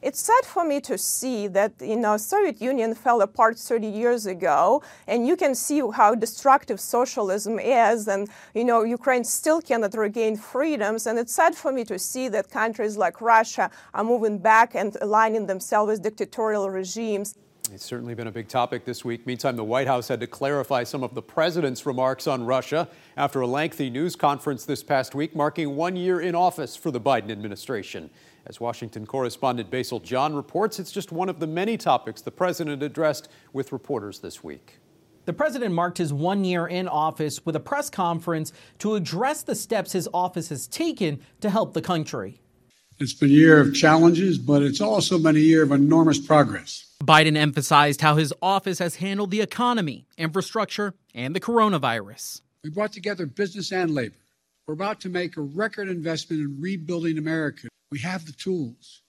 It's 0.02 0.22
sad 0.22 0.46
for 0.46 0.64
me 0.64 0.80
to 0.82 0.98
see 0.98 1.48
that 1.48 1.74
you 1.82 1.98
know 1.98 2.16
Soviet 2.16 2.62
Union 2.62 2.96
fell 2.96 3.20
apart 3.22 3.60
30 3.60 3.86
years 3.86 4.26
ago, 4.26 4.82
and 5.08 5.28
you 5.28 5.36
can 5.36 5.54
see 5.54 5.82
how 5.94 6.16
destructive 6.16 6.80
socialism 6.80 7.60
is, 7.60 8.08
and 8.08 8.30
you 8.54 8.64
know 8.64 8.84
Ukraine 8.84 9.26
still 9.26 9.62
cannot 9.62 9.94
regain 9.96 10.38
freedoms. 10.38 11.06
And 11.06 11.20
it's 11.20 11.36
sad 11.36 11.54
for 11.54 11.74
me 11.74 11.84
to 11.84 12.00
see 12.00 12.30
that 12.30 12.50
countries 12.50 12.96
like 12.96 13.20
Russia 13.20 13.70
are 13.94 14.06
moving 14.06 14.38
back 14.38 14.74
and 14.74 14.96
aligning 15.02 15.48
themselves 15.48 15.90
with 15.90 16.02
dictatorial 16.02 16.70
regimes. 16.70 17.36
It's 17.74 17.86
certainly 17.86 18.16
been 18.16 18.28
a 18.28 18.32
big 18.32 18.48
topic 18.48 18.86
this 18.86 19.06
week. 19.06 19.28
Meantime, 19.28 19.56
the 19.56 19.64
White 19.64 19.86
House 19.86 20.08
had 20.08 20.22
to 20.22 20.28
clarify 20.28 20.84
some 20.86 21.04
of 21.04 21.14
the 21.14 21.22
president's 21.22 21.86
remarks 21.86 22.26
on 22.26 22.46
Russia 22.46 22.88
after 23.16 23.42
a 23.42 23.48
lengthy 23.48 23.90
news 23.90 24.16
conference 24.16 24.66
this 24.66 24.82
past 24.82 25.14
week, 25.14 25.36
marking 25.36 25.76
one 25.76 25.96
year 25.96 26.22
in 26.22 26.34
office 26.36 26.76
for 26.76 26.90
the 26.90 27.02
Biden 27.02 27.30
administration. 27.30 28.10
As 28.50 28.60
Washington 28.60 29.06
correspondent 29.06 29.70
Basil 29.70 30.00
John 30.00 30.34
reports, 30.34 30.80
it's 30.80 30.92
just 30.92 31.12
one 31.12 31.30
of 31.30 31.40
the 31.40 31.46
many 31.46 31.78
topics 31.78 32.24
the 32.24 32.32
president 32.32 32.82
addressed 32.82 33.30
with 33.54 33.72
reporters 33.72 34.22
this 34.22 34.44
week. 34.44 34.80
The 35.26 35.34
president 35.34 35.76
marked 35.76 36.00
his 36.00 36.12
one 36.12 36.44
year 36.44 36.66
in 36.66 36.88
office 36.88 37.46
with 37.46 37.56
a 37.56 37.60
press 37.60 37.92
conference 37.92 38.52
to 38.80 38.96
address 38.96 39.44
the 39.44 39.54
steps 39.54 39.92
his 39.92 40.10
office 40.16 40.50
has 40.50 40.66
taken 40.66 41.20
to 41.42 41.52
help 41.52 41.76
the 41.76 41.82
country. 41.84 42.42
It's 42.98 43.14
been 43.14 43.30
a 43.30 43.34
year 43.34 43.62
of 43.62 43.76
challenges, 43.76 44.40
but 44.40 44.64
it's 44.64 44.82
also 44.82 45.20
been 45.20 45.36
a 45.36 45.40
year 45.40 45.62
of 45.62 45.72
enormous 45.72 46.18
progress. 46.18 46.92
Biden 47.04 47.38
emphasized 47.38 48.02
how 48.02 48.16
his 48.16 48.34
office 48.42 48.80
has 48.80 48.96
handled 48.96 49.30
the 49.30 49.42
economy, 49.42 50.08
infrastructure, 50.18 50.96
and 51.14 51.36
the 51.36 51.40
coronavirus. 51.40 52.42
We 52.64 52.72
brought 52.72 52.94
together 52.94 53.28
business 53.28 53.72
and 53.72 53.94
labor. 53.94 54.16
We're 54.66 54.74
about 54.74 55.02
to 55.02 55.10
make 55.10 55.38
a 55.38 55.42
record 55.42 55.88
investment 55.88 56.42
in 56.42 56.60
rebuilding 56.60 57.20
America. 57.20 57.68
We 57.92 58.00
have 58.00 58.26
the 58.26 58.34
tools 58.34 59.02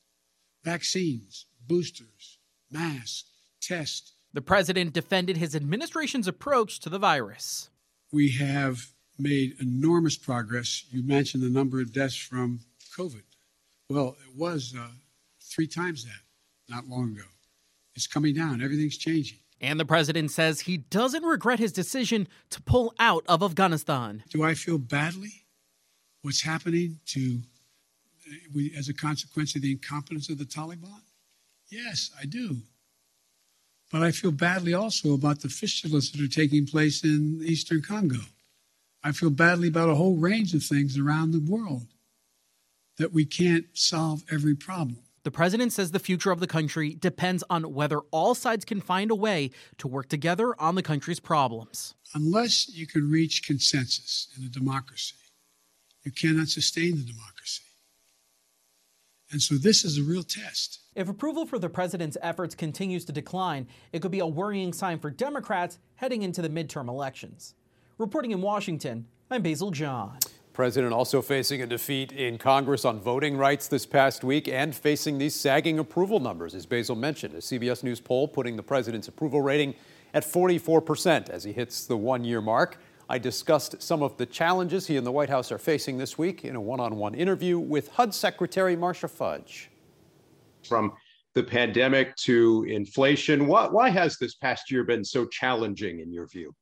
vaccines, 0.65 1.47
boosters, 1.67 2.39
masks, 2.71 3.25
tests. 3.61 4.13
The 4.33 4.43
president 4.43 4.93
defended 4.93 5.37
his 5.37 5.57
administration's 5.57 6.29
approach 6.29 6.81
to 6.81 6.91
the 6.91 6.99
virus. 6.99 7.71
We 8.13 8.31
have 8.33 8.93
made 9.19 9.55
enormous 9.61 10.17
progress. 10.17 10.85
You 10.91 11.03
mentioned 11.03 11.43
the 11.43 11.51
number 11.51 11.81
of 11.81 11.93
deaths 11.93 12.17
from 12.17 12.61
COVID. 12.97 13.23
Well, 13.89 14.17
it 14.27 14.37
was 14.37 14.75
uh, 14.79 14.89
three 15.43 15.67
times 15.67 16.05
that 16.05 16.21
not 16.69 16.87
long 16.87 17.13
ago. 17.13 17.27
It's 17.95 18.07
coming 18.07 18.35
down. 18.35 18.63
Everything's 18.63 18.97
changing. 18.97 19.39
And 19.61 19.79
the 19.79 19.85
president 19.85 20.31
says 20.31 20.61
he 20.61 20.79
doesn't 20.79 21.25
regret 21.25 21.59
his 21.59 21.73
decision 21.73 22.29
to 22.51 22.63
pull 22.63 22.95
out 22.99 23.25
of 23.29 23.43
Afghanistan. 23.43 24.23
Do 24.31 24.43
I 24.43 24.55
feel 24.55 24.79
badly 24.79 25.45
what's 26.23 26.43
happening 26.43 27.01
to 27.07 27.41
as 28.77 28.89
a 28.89 28.95
consequence 28.95 29.55
of 29.55 29.63
the 29.63 29.73
incompetence 29.73 30.29
of 30.29 30.39
the 30.39 30.45
Taliban? 30.45 31.01
Yes, 31.69 32.11
I 32.21 32.27
do. 32.27 32.59
But 33.91 34.03
I 34.03 34.13
feel 34.13 34.33
badly 34.33 34.75
also 34.75 35.15
about 35.15 35.41
the 35.41 35.49
fistulas 35.49 36.13
that 36.13 36.21
are 36.21 36.29
taking 36.29 36.67
place 36.67 37.03
in 37.03 37.41
eastern 37.45 37.83
Congo. 37.83 38.21
I 39.03 39.13
feel 39.13 39.31
badly 39.31 39.69
about 39.69 39.89
a 39.89 39.95
whole 39.95 40.17
range 40.17 40.55
of 40.55 40.63
things 40.63 40.99
around 40.99 41.33
the 41.33 41.41
world 41.41 41.87
that 42.99 43.13
we 43.13 43.25
can't 43.25 43.65
solve 43.73 44.23
every 44.31 44.55
problem. 44.55 44.99
The 45.23 45.31
president 45.31 45.73
says 45.73 45.91
the 45.91 45.99
future 45.99 46.31
of 46.31 46.41
the 46.41 46.47
country 46.47 46.95
depends 46.95 47.45
on 47.51 47.75
whether 47.75 48.01
all 48.11 48.35
sides 48.35 48.65
can 48.65 48.81
find 48.81 49.11
a 49.11 49.15
way 49.15 49.51
to 49.79 49.89
work 49.89 50.09
together 50.09 50.59
on 50.61 50.77
the 50.77 50.83
country's 50.83 51.21
problems. 51.21 51.95
Unless 52.15 52.71
you 52.71 52.87
can 52.87 53.11
reach 53.11 53.47
consensus 53.47 54.29
in 54.37 54.45
a 54.45 54.49
democracy, 54.49 55.17
you 56.05 56.13
cannot 56.13 56.49
sustain 56.49 56.97
the 56.97 57.03
democracy. 57.03 57.63
And 59.33 59.41
so 59.41 59.55
this 59.55 59.85
is 59.85 59.97
a 59.97 60.03
real 60.03 60.25
test. 60.25 60.81
If 60.97 61.09
approval 61.09 61.47
for 61.47 61.59
the 61.59 61.69
president's 61.69 62.17
efforts 62.21 62.57
continues 62.57 63.05
to 63.05 63.13
decline, 63.13 63.69
it 63.93 64.03
could 64.03 64.11
be 64.11 64.19
a 64.19 64.27
worrying 64.27 64.73
sign 64.73 64.99
for 64.99 65.09
Democrats 65.09 65.79
heading 65.95 66.23
into 66.23 66.43
the 66.43 66.49
midterm 66.49 66.89
elections. 66.89 67.55
Reporting 67.97 68.33
in 68.33 68.43
Washington, 68.43 69.07
I'm 69.31 69.43
Basil 69.43 69.71
John. 69.71 70.19
President 70.53 70.93
also 70.93 71.23
facing 71.23 71.63
a 71.63 71.67
defeat 71.67 72.11
in 72.11 72.39
Congress 72.39 72.85
on 72.85 73.01
voting 73.01 73.37
rights 73.37 73.69
this 73.69 73.87
past 73.87 74.25
week 74.25 74.49
and 74.49 74.75
facing 74.75 75.19
these 75.19 75.35
sagging 75.35 75.79
approval 75.79 76.19
numbers, 76.19 76.57
as 76.57 76.67
Basil 76.67 76.97
mentioned. 76.97 77.35
A 77.35 77.39
CBS 77.39 77.85
News 77.85 78.01
poll 78.01 78.27
putting 78.27 78.57
the 78.57 78.63
president's 78.65 79.07
approval 79.07 79.41
rating 79.41 79.77
at 80.13 80.25
44% 80.25 81.31
as 81.31 81.45
he 81.45 81.53
hits 81.53 81.87
the 81.87 81.97
one 81.97 82.25
year 82.25 82.41
mark. 82.41 82.79
I 83.11 83.19
discussed 83.19 83.83
some 83.83 84.05
of 84.05 84.17
the 84.19 84.27
challenges 84.27 84.87
he 84.87 84.97
and 84.97 85.05
the 85.05 85.11
White 85.11 85.31
House 85.31 85.51
are 85.51 85.59
facing 85.59 85.99
this 85.99 86.17
week 86.17 86.45
in 86.45 86.55
a 86.55 86.61
one 86.61 86.79
on 86.79 86.95
one 86.95 87.13
interview 87.13 87.59
with 87.59 87.89
HUD 87.89 88.15
Secretary 88.15 88.77
Marcia 88.77 89.09
Fudge. 89.09 89.69
From 90.63 90.93
the 91.35 91.43
pandemic 91.43 92.15
to 92.19 92.65
inflation, 92.69 93.49
why, 93.49 93.67
why 93.67 93.91
has 93.91 94.17
this 94.19 94.37
past 94.37 94.71
year 94.71 94.85
been 94.85 95.05
so 95.05 95.27
challenging 95.27 95.99
in 95.99 96.13
your 96.13 96.29
view? 96.29 96.55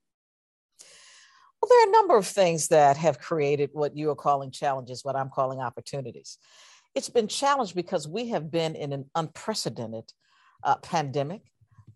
Well, 1.60 1.68
there 1.68 1.84
are 1.84 1.88
a 1.90 1.92
number 1.92 2.16
of 2.16 2.26
things 2.26 2.68
that 2.68 2.96
have 2.96 3.18
created 3.18 3.68
what 3.74 3.94
you 3.94 4.08
are 4.08 4.16
calling 4.16 4.50
challenges, 4.50 5.04
what 5.04 5.16
I'm 5.16 5.28
calling 5.28 5.60
opportunities. 5.60 6.38
It's 6.94 7.10
been 7.10 7.28
challenged 7.28 7.74
because 7.74 8.08
we 8.08 8.30
have 8.30 8.50
been 8.50 8.74
in 8.74 8.94
an 8.94 9.04
unprecedented 9.14 10.10
uh, 10.64 10.76
pandemic. 10.76 11.42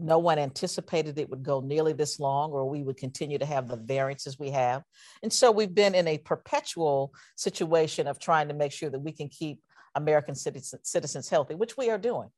No 0.02 0.18
one 0.18 0.38
anticipated 0.38 1.18
it 1.18 1.30
would 1.30 1.44
go 1.44 1.60
nearly 1.60 1.92
this 1.92 2.18
long, 2.18 2.50
or 2.50 2.68
we 2.68 2.82
would 2.82 2.96
continue 2.96 3.38
to 3.38 3.46
have 3.46 3.68
the 3.68 3.76
variances 3.76 4.38
we 4.38 4.50
have. 4.50 4.82
And 5.22 5.32
so 5.32 5.52
we've 5.52 5.74
been 5.74 5.94
in 5.94 6.08
a 6.08 6.18
perpetual 6.18 7.14
situation 7.36 8.08
of 8.08 8.18
trying 8.18 8.48
to 8.48 8.54
make 8.54 8.72
sure 8.72 8.90
that 8.90 8.98
we 8.98 9.12
can 9.12 9.28
keep 9.28 9.60
American 9.94 10.34
citizens 10.34 11.28
healthy, 11.28 11.54
which 11.54 11.76
we 11.76 11.88
are 11.88 11.98
doing. 11.98 12.30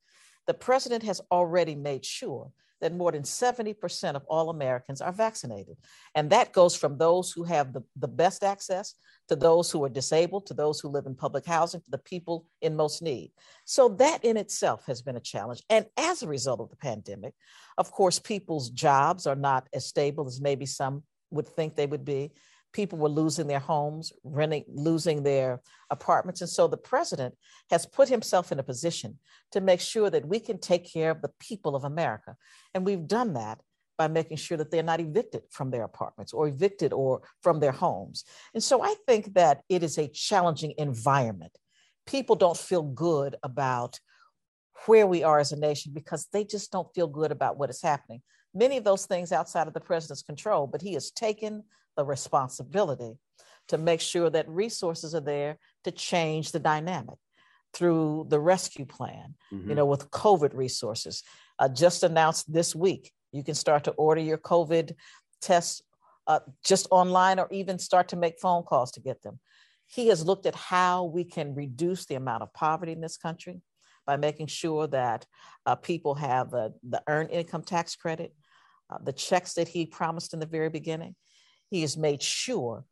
The 0.46 0.54
president 0.54 1.04
has 1.04 1.22
already 1.30 1.74
made 1.74 2.04
sure 2.04 2.50
that 2.84 2.94
more 2.94 3.12
than 3.12 3.22
70% 3.22 4.14
of 4.14 4.24
all 4.26 4.50
Americans 4.50 5.00
are 5.00 5.10
vaccinated. 5.10 5.78
And 6.14 6.28
that 6.28 6.52
goes 6.52 6.76
from 6.76 6.98
those 6.98 7.32
who 7.32 7.42
have 7.44 7.72
the, 7.72 7.82
the 7.96 8.06
best 8.06 8.44
access 8.44 8.94
to 9.28 9.36
those 9.36 9.70
who 9.70 9.82
are 9.84 9.88
disabled, 9.88 10.44
to 10.46 10.54
those 10.54 10.80
who 10.80 10.88
live 10.88 11.06
in 11.06 11.14
public 11.14 11.46
housing, 11.46 11.80
to 11.80 11.90
the 11.90 11.96
people 11.96 12.44
in 12.60 12.76
most 12.76 13.00
need. 13.00 13.32
So 13.64 13.88
that 13.88 14.22
in 14.22 14.36
itself 14.36 14.84
has 14.84 15.00
been 15.00 15.16
a 15.16 15.20
challenge. 15.20 15.62
And 15.70 15.86
as 15.96 16.22
a 16.22 16.28
result 16.28 16.60
of 16.60 16.68
the 16.68 16.76
pandemic, 16.76 17.32
of 17.78 17.90
course, 17.90 18.18
people's 18.18 18.68
jobs 18.68 19.26
are 19.26 19.34
not 19.34 19.66
as 19.72 19.86
stable 19.86 20.26
as 20.26 20.42
maybe 20.42 20.66
some 20.66 21.04
would 21.30 21.48
think 21.48 21.76
they 21.76 21.86
would 21.86 22.04
be 22.04 22.32
people 22.74 22.98
were 22.98 23.08
losing 23.08 23.46
their 23.46 23.60
homes, 23.60 24.12
renting, 24.24 24.64
losing 24.68 25.22
their 25.22 25.62
apartments. 25.90 26.42
And 26.42 26.50
so 26.50 26.66
the 26.66 26.76
president 26.76 27.34
has 27.70 27.86
put 27.86 28.08
himself 28.08 28.52
in 28.52 28.58
a 28.58 28.64
position 28.64 29.18
to 29.52 29.62
make 29.62 29.80
sure 29.80 30.10
that 30.10 30.26
we 30.26 30.40
can 30.40 30.58
take 30.58 30.92
care 30.92 31.10
of 31.10 31.22
the 31.22 31.30
people 31.38 31.74
of 31.74 31.84
America. 31.84 32.36
And 32.74 32.84
we've 32.84 33.06
done 33.06 33.34
that 33.34 33.60
by 33.96 34.08
making 34.08 34.36
sure 34.36 34.58
that 34.58 34.70
they're 34.70 34.82
not 34.82 35.00
evicted 35.00 35.42
from 35.50 35.70
their 35.70 35.84
apartments 35.84 36.32
or 36.32 36.48
evicted 36.48 36.92
or 36.92 37.22
from 37.42 37.60
their 37.60 37.72
homes. 37.72 38.24
And 38.52 38.62
so 38.62 38.82
I 38.82 38.94
think 39.06 39.34
that 39.34 39.62
it 39.68 39.82
is 39.84 39.96
a 39.96 40.08
challenging 40.08 40.74
environment. 40.76 41.56
People 42.06 42.34
don't 42.34 42.58
feel 42.58 42.82
good 42.82 43.36
about 43.44 44.00
where 44.86 45.06
we 45.06 45.22
are 45.22 45.38
as 45.38 45.52
a 45.52 45.56
nation 45.56 45.92
because 45.94 46.26
they 46.32 46.44
just 46.44 46.72
don't 46.72 46.92
feel 46.92 47.06
good 47.06 47.30
about 47.30 47.56
what 47.56 47.70
is 47.70 47.80
happening. 47.80 48.20
Many 48.52 48.76
of 48.76 48.84
those 48.84 49.06
things 49.06 49.30
outside 49.30 49.68
of 49.68 49.74
the 49.74 49.80
president's 49.80 50.22
control, 50.22 50.66
but 50.66 50.82
he 50.82 50.94
has 50.94 51.12
taken 51.12 51.62
the 51.96 52.04
responsibility 52.04 53.18
to 53.68 53.78
make 53.78 54.00
sure 54.00 54.30
that 54.30 54.48
resources 54.48 55.14
are 55.14 55.20
there 55.20 55.58
to 55.84 55.90
change 55.90 56.52
the 56.52 56.58
dynamic 56.58 57.16
through 57.72 58.26
the 58.28 58.38
rescue 58.38 58.86
plan, 58.86 59.34
mm-hmm. 59.52 59.68
you 59.68 59.74
know, 59.74 59.86
with 59.86 60.10
COVID 60.10 60.54
resources. 60.54 61.22
Uh, 61.58 61.68
just 61.68 62.02
announced 62.02 62.52
this 62.52 62.74
week, 62.74 63.12
you 63.32 63.42
can 63.42 63.54
start 63.54 63.84
to 63.84 63.90
order 63.92 64.20
your 64.20 64.38
COVID 64.38 64.92
tests 65.40 65.82
uh, 66.26 66.40
just 66.64 66.86
online 66.90 67.38
or 67.38 67.48
even 67.50 67.78
start 67.78 68.08
to 68.08 68.16
make 68.16 68.40
phone 68.40 68.62
calls 68.62 68.92
to 68.92 69.00
get 69.00 69.22
them. 69.22 69.38
He 69.86 70.08
has 70.08 70.24
looked 70.24 70.46
at 70.46 70.54
how 70.54 71.04
we 71.04 71.24
can 71.24 71.54
reduce 71.54 72.06
the 72.06 72.14
amount 72.14 72.42
of 72.42 72.54
poverty 72.54 72.92
in 72.92 73.00
this 73.00 73.16
country 73.16 73.60
by 74.06 74.16
making 74.16 74.46
sure 74.46 74.86
that 74.88 75.26
uh, 75.66 75.74
people 75.74 76.14
have 76.14 76.50
the, 76.50 76.72
the 76.88 77.02
earned 77.08 77.30
income 77.30 77.62
tax 77.62 77.96
credit, 77.96 78.34
uh, 78.90 78.98
the 79.02 79.12
checks 79.12 79.54
that 79.54 79.68
he 79.68 79.84
promised 79.86 80.32
in 80.32 80.40
the 80.40 80.46
very 80.46 80.70
beginning 80.70 81.14
he 81.74 81.80
has 81.80 81.96
made 81.96 82.22
sure 82.22 82.84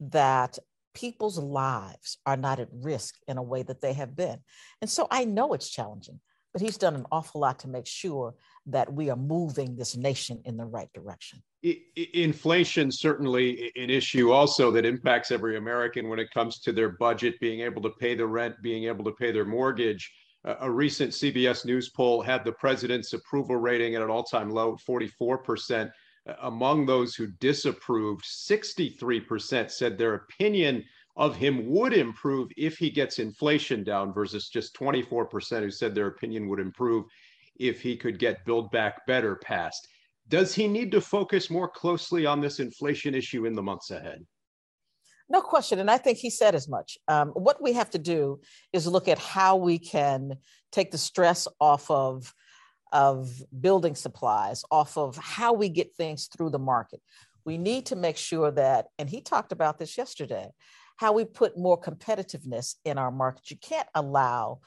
that 0.00 0.58
people's 0.94 1.38
lives 1.38 2.16
are 2.24 2.38
not 2.38 2.58
at 2.58 2.68
risk 2.72 3.16
in 3.28 3.36
a 3.36 3.42
way 3.42 3.62
that 3.62 3.82
they 3.82 3.92
have 3.92 4.16
been. 4.16 4.38
And 4.80 4.88
so 4.88 5.06
I 5.10 5.26
know 5.26 5.52
it's 5.52 5.68
challenging, 5.68 6.20
but 6.54 6.62
he's 6.62 6.78
done 6.78 6.94
an 6.94 7.04
awful 7.12 7.42
lot 7.42 7.58
to 7.58 7.68
make 7.68 7.86
sure 7.86 8.34
that 8.64 8.90
we 8.90 9.10
are 9.10 9.16
moving 9.16 9.76
this 9.76 9.94
nation 9.94 10.40
in 10.46 10.56
the 10.56 10.64
right 10.64 10.90
direction. 10.94 11.42
Inflation 12.14 12.90
certainly 12.90 13.70
an 13.76 13.90
issue 13.90 14.32
also 14.32 14.70
that 14.70 14.86
impacts 14.86 15.30
every 15.30 15.58
American 15.58 16.08
when 16.08 16.18
it 16.18 16.30
comes 16.30 16.60
to 16.60 16.72
their 16.72 16.88
budget, 16.88 17.38
being 17.40 17.60
able 17.60 17.82
to 17.82 17.90
pay 17.90 18.14
the 18.14 18.26
rent, 18.26 18.54
being 18.62 18.84
able 18.84 19.04
to 19.04 19.12
pay 19.12 19.32
their 19.32 19.44
mortgage. 19.44 20.10
A 20.46 20.70
recent 20.70 21.12
CBS 21.12 21.66
News 21.66 21.90
poll 21.90 22.22
had 22.22 22.46
the 22.46 22.52
president's 22.52 23.12
approval 23.12 23.56
rating 23.56 23.96
at 23.96 24.00
an 24.00 24.08
all-time 24.08 24.48
low, 24.48 24.78
44 24.78 25.36
percent 25.36 25.90
among 26.42 26.86
those 26.86 27.14
who 27.14 27.26
disapproved, 27.26 28.24
63% 28.24 29.70
said 29.70 29.96
their 29.96 30.14
opinion 30.14 30.84
of 31.16 31.36
him 31.36 31.68
would 31.68 31.92
improve 31.92 32.50
if 32.56 32.78
he 32.78 32.90
gets 32.90 33.18
inflation 33.18 33.84
down 33.84 34.12
versus 34.12 34.48
just 34.48 34.74
24% 34.74 35.62
who 35.62 35.70
said 35.70 35.94
their 35.94 36.06
opinion 36.06 36.48
would 36.48 36.60
improve 36.60 37.04
if 37.58 37.80
he 37.80 37.96
could 37.96 38.18
get 38.18 38.44
Build 38.44 38.70
Back 38.70 39.06
Better 39.06 39.36
passed. 39.36 39.88
Does 40.28 40.54
he 40.54 40.68
need 40.68 40.92
to 40.92 41.00
focus 41.00 41.50
more 41.50 41.68
closely 41.68 42.24
on 42.24 42.40
this 42.40 42.60
inflation 42.60 43.14
issue 43.14 43.46
in 43.46 43.54
the 43.54 43.62
months 43.62 43.90
ahead? 43.90 44.24
No 45.28 45.40
question. 45.40 45.78
And 45.78 45.90
I 45.90 45.98
think 45.98 46.18
he 46.18 46.30
said 46.30 46.54
as 46.54 46.68
much. 46.68 46.98
Um, 47.06 47.28
what 47.30 47.62
we 47.62 47.72
have 47.72 47.90
to 47.90 47.98
do 47.98 48.40
is 48.72 48.86
look 48.86 49.08
at 49.08 49.18
how 49.18 49.56
we 49.56 49.78
can 49.78 50.36
take 50.72 50.90
the 50.90 50.98
stress 50.98 51.46
off 51.60 51.90
of 51.90 52.34
of 52.92 53.42
building 53.60 53.94
supplies, 53.94 54.64
off 54.70 54.96
of 54.96 55.16
how 55.16 55.52
we 55.52 55.68
get 55.68 55.94
things 55.94 56.26
through 56.26 56.50
the 56.50 56.58
market. 56.58 57.00
We 57.44 57.56
need 57.56 57.86
to 57.86 57.96
make 57.96 58.16
sure 58.16 58.50
that, 58.50 58.86
and 58.98 59.08
he 59.08 59.20
talked 59.20 59.52
about 59.52 59.78
this 59.78 59.96
yesterday, 59.96 60.50
how 60.96 61.12
we 61.12 61.24
put 61.24 61.56
more 61.56 61.80
competitiveness 61.80 62.74
in 62.84 62.98
our 62.98 63.10
market. 63.10 63.50
You 63.50 63.56
can't 63.56 63.88
allow 63.94 64.60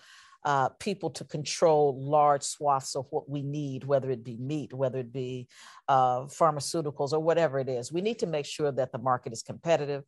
uh, 0.45 0.69
people 0.69 1.09
to 1.11 1.23
control 1.23 1.95
large 1.99 2.43
swaths 2.43 2.95
of 2.95 3.05
what 3.11 3.29
we 3.29 3.41
need, 3.41 3.83
whether 3.83 4.09
it 4.09 4.23
be 4.23 4.37
meat, 4.37 4.73
whether 4.73 4.99
it 4.99 5.13
be 5.13 5.47
uh, 5.87 6.21
pharmaceuticals, 6.21 7.13
or 7.13 7.19
whatever 7.19 7.59
it 7.59 7.69
is. 7.69 7.91
We 7.91 8.01
need 8.01 8.19
to 8.19 8.27
make 8.27 8.45
sure 8.45 8.71
that 8.71 8.91
the 8.91 8.97
market 8.97 9.31
is 9.31 9.43
competitive. 9.43 10.03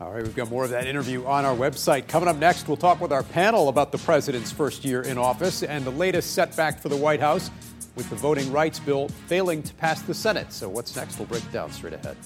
All 0.00 0.10
right, 0.10 0.22
we've 0.22 0.34
got 0.34 0.48
more 0.48 0.64
of 0.64 0.70
that 0.70 0.86
interview 0.86 1.26
on 1.26 1.44
our 1.44 1.54
website. 1.54 2.08
Coming 2.08 2.26
up 2.26 2.36
next, 2.36 2.66
we'll 2.68 2.78
talk 2.78 3.02
with 3.02 3.12
our 3.12 3.22
panel 3.22 3.68
about 3.68 3.92
the 3.92 3.98
president's 3.98 4.50
first 4.50 4.82
year 4.82 5.02
in 5.02 5.18
office 5.18 5.62
and 5.62 5.84
the 5.84 5.90
latest 5.90 6.32
setback 6.32 6.80
for 6.80 6.88
the 6.88 6.96
White 6.96 7.20
House 7.20 7.50
with 7.96 8.08
the 8.08 8.16
voting 8.16 8.50
rights 8.50 8.78
bill 8.78 9.08
failing 9.26 9.62
to 9.62 9.74
pass 9.74 10.00
the 10.00 10.14
Senate. 10.14 10.54
So, 10.54 10.70
what's 10.70 10.96
next? 10.96 11.18
We'll 11.18 11.28
break 11.28 11.44
it 11.44 11.52
down 11.52 11.70
straight 11.70 11.92
ahead. 11.92 12.16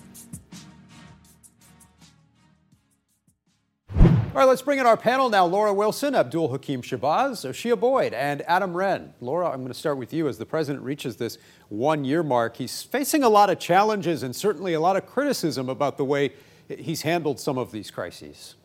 All 3.92 4.40
right, 4.40 4.44
let's 4.44 4.62
bring 4.62 4.78
in 4.78 4.86
our 4.86 4.96
panel 4.96 5.28
now. 5.28 5.44
Laura 5.44 5.74
Wilson, 5.74 6.14
Abdul 6.14 6.50
Hakim 6.50 6.80
Shabazz, 6.80 7.44
Oshia 7.44 7.78
Boyd, 7.78 8.14
and 8.14 8.42
Adam 8.42 8.72
Wren. 8.76 9.14
Laura, 9.20 9.48
I'm 9.48 9.62
going 9.62 9.72
to 9.72 9.74
start 9.74 9.98
with 9.98 10.12
you. 10.12 10.28
As 10.28 10.38
the 10.38 10.46
president 10.46 10.84
reaches 10.84 11.16
this 11.16 11.38
one 11.70 12.04
year 12.04 12.22
mark, 12.22 12.56
he's 12.56 12.84
facing 12.84 13.24
a 13.24 13.28
lot 13.28 13.50
of 13.50 13.58
challenges 13.58 14.22
and 14.22 14.34
certainly 14.34 14.74
a 14.74 14.80
lot 14.80 14.96
of 14.96 15.06
criticism 15.06 15.68
about 15.68 15.96
the 15.96 16.04
way 16.04 16.34
he's 16.68 17.02
handled 17.02 17.40
some 17.40 17.58
of 17.58 17.72
these 17.72 17.90
crises. 17.90 18.56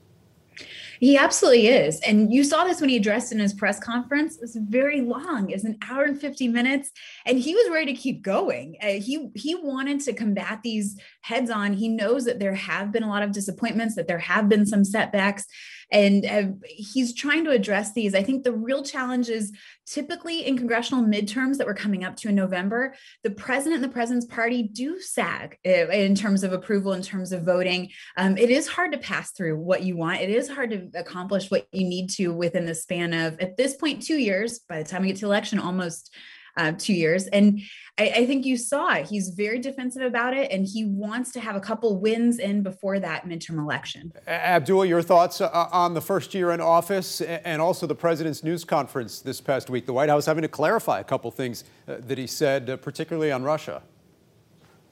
He 0.99 1.17
absolutely 1.17 1.67
is. 1.67 2.01
And 2.01 2.33
you 2.33 2.43
saw 2.43 2.65
this 2.65 2.81
when 2.81 2.89
he 2.89 2.97
addressed 2.97 3.31
in 3.31 3.39
his 3.39 3.53
press 3.53 3.79
conference. 3.79 4.35
It 4.35 4.41
was 4.41 4.57
very 4.59 4.99
long. 4.99 5.49
It's 5.49 5.63
an 5.63 5.77
hour 5.89 6.03
and 6.03 6.19
50 6.19 6.49
minutes. 6.49 6.91
And 7.25 7.39
he 7.39 7.55
was 7.55 7.71
ready 7.71 7.93
to 7.93 7.99
keep 7.99 8.21
going. 8.21 8.75
Uh, 8.81 8.87
he 8.87 9.29
he 9.35 9.55
wanted 9.55 10.01
to 10.01 10.13
combat 10.13 10.59
these 10.61 10.99
heads 11.21 11.49
on. 11.49 11.73
He 11.73 11.87
knows 11.87 12.25
that 12.25 12.39
there 12.39 12.55
have 12.55 12.91
been 12.91 13.03
a 13.03 13.09
lot 13.09 13.23
of 13.23 13.31
disappointments, 13.31 13.95
that 13.95 14.07
there 14.07 14.19
have 14.19 14.49
been 14.49 14.65
some 14.65 14.83
setbacks 14.83 15.45
and 15.91 16.25
uh, 16.25 16.43
he's 16.65 17.13
trying 17.13 17.45
to 17.45 17.51
address 17.51 17.93
these. 17.93 18.13
I 18.13 18.23
think 18.23 18.43
the 18.43 18.53
real 18.53 18.83
challenge 18.83 19.29
is 19.29 19.51
typically 19.85 20.45
in 20.45 20.57
congressional 20.57 21.03
midterms 21.03 21.57
that 21.57 21.65
we're 21.65 21.73
coming 21.73 22.03
up 22.03 22.15
to 22.17 22.29
in 22.29 22.35
November, 22.35 22.95
the 23.23 23.31
president 23.31 23.75
and 23.75 23.83
the 23.83 23.93
president's 23.93 24.27
party 24.27 24.63
do 24.63 24.99
sag 24.99 25.57
uh, 25.65 25.87
in 25.89 26.15
terms 26.15 26.43
of 26.43 26.53
approval, 26.53 26.93
in 26.93 27.01
terms 27.01 27.31
of 27.31 27.43
voting. 27.43 27.89
Um, 28.17 28.37
it 28.37 28.49
is 28.49 28.67
hard 28.67 28.91
to 28.91 28.99
pass 28.99 29.31
through 29.31 29.57
what 29.57 29.83
you 29.83 29.97
want. 29.97 30.21
It 30.21 30.29
is 30.29 30.47
hard 30.47 30.69
to 30.71 30.89
accomplish 30.93 31.49
what 31.49 31.65
you 31.71 31.87
need 31.87 32.09
to 32.11 32.33
within 32.33 32.65
the 32.65 32.75
span 32.75 33.13
of, 33.13 33.39
at 33.39 33.57
this 33.57 33.75
point, 33.75 34.03
two 34.03 34.17
years. 34.17 34.59
By 34.59 34.83
the 34.83 34.89
time 34.89 35.01
we 35.01 35.07
get 35.07 35.17
to 35.17 35.25
election, 35.25 35.59
almost 35.59 36.13
uh, 36.57 36.73
two 36.77 36.93
years. 36.93 37.27
And 37.27 37.61
I, 37.97 38.09
I, 38.17 38.25
think 38.25 38.45
you 38.45 38.57
saw 38.57 38.93
it. 38.93 39.07
He's 39.07 39.29
very 39.29 39.59
defensive 39.59 40.01
about 40.01 40.35
it, 40.35 40.51
and 40.51 40.65
he 40.65 40.85
wants 40.85 41.31
to 41.33 41.39
have 41.39 41.55
a 41.55 41.59
couple 41.59 41.99
wins 41.99 42.39
in 42.39 42.63
before 42.63 42.99
that 42.99 43.25
midterm 43.25 43.59
election. 43.59 44.13
Abdul, 44.27 44.85
your 44.85 45.01
thoughts 45.01 45.41
uh, 45.41 45.69
on 45.71 45.93
the 45.93 46.01
first 46.01 46.33
year 46.33 46.51
in 46.51 46.61
office 46.61 47.21
and 47.21 47.61
also 47.61 47.87
the 47.87 47.95
president's 47.95 48.43
news 48.43 48.63
conference 48.63 49.19
this 49.19 49.41
past 49.41 49.69
week? 49.69 49.85
The 49.85 49.93
White 49.93 50.09
House 50.09 50.25
having 50.25 50.43
to 50.43 50.47
clarify 50.47 50.99
a 50.99 51.03
couple 51.03 51.29
things 51.31 51.63
uh, 51.87 51.97
that 51.99 52.17
he 52.17 52.27
said, 52.27 52.69
uh, 52.69 52.77
particularly 52.77 53.31
on 53.31 53.43
Russia. 53.43 53.81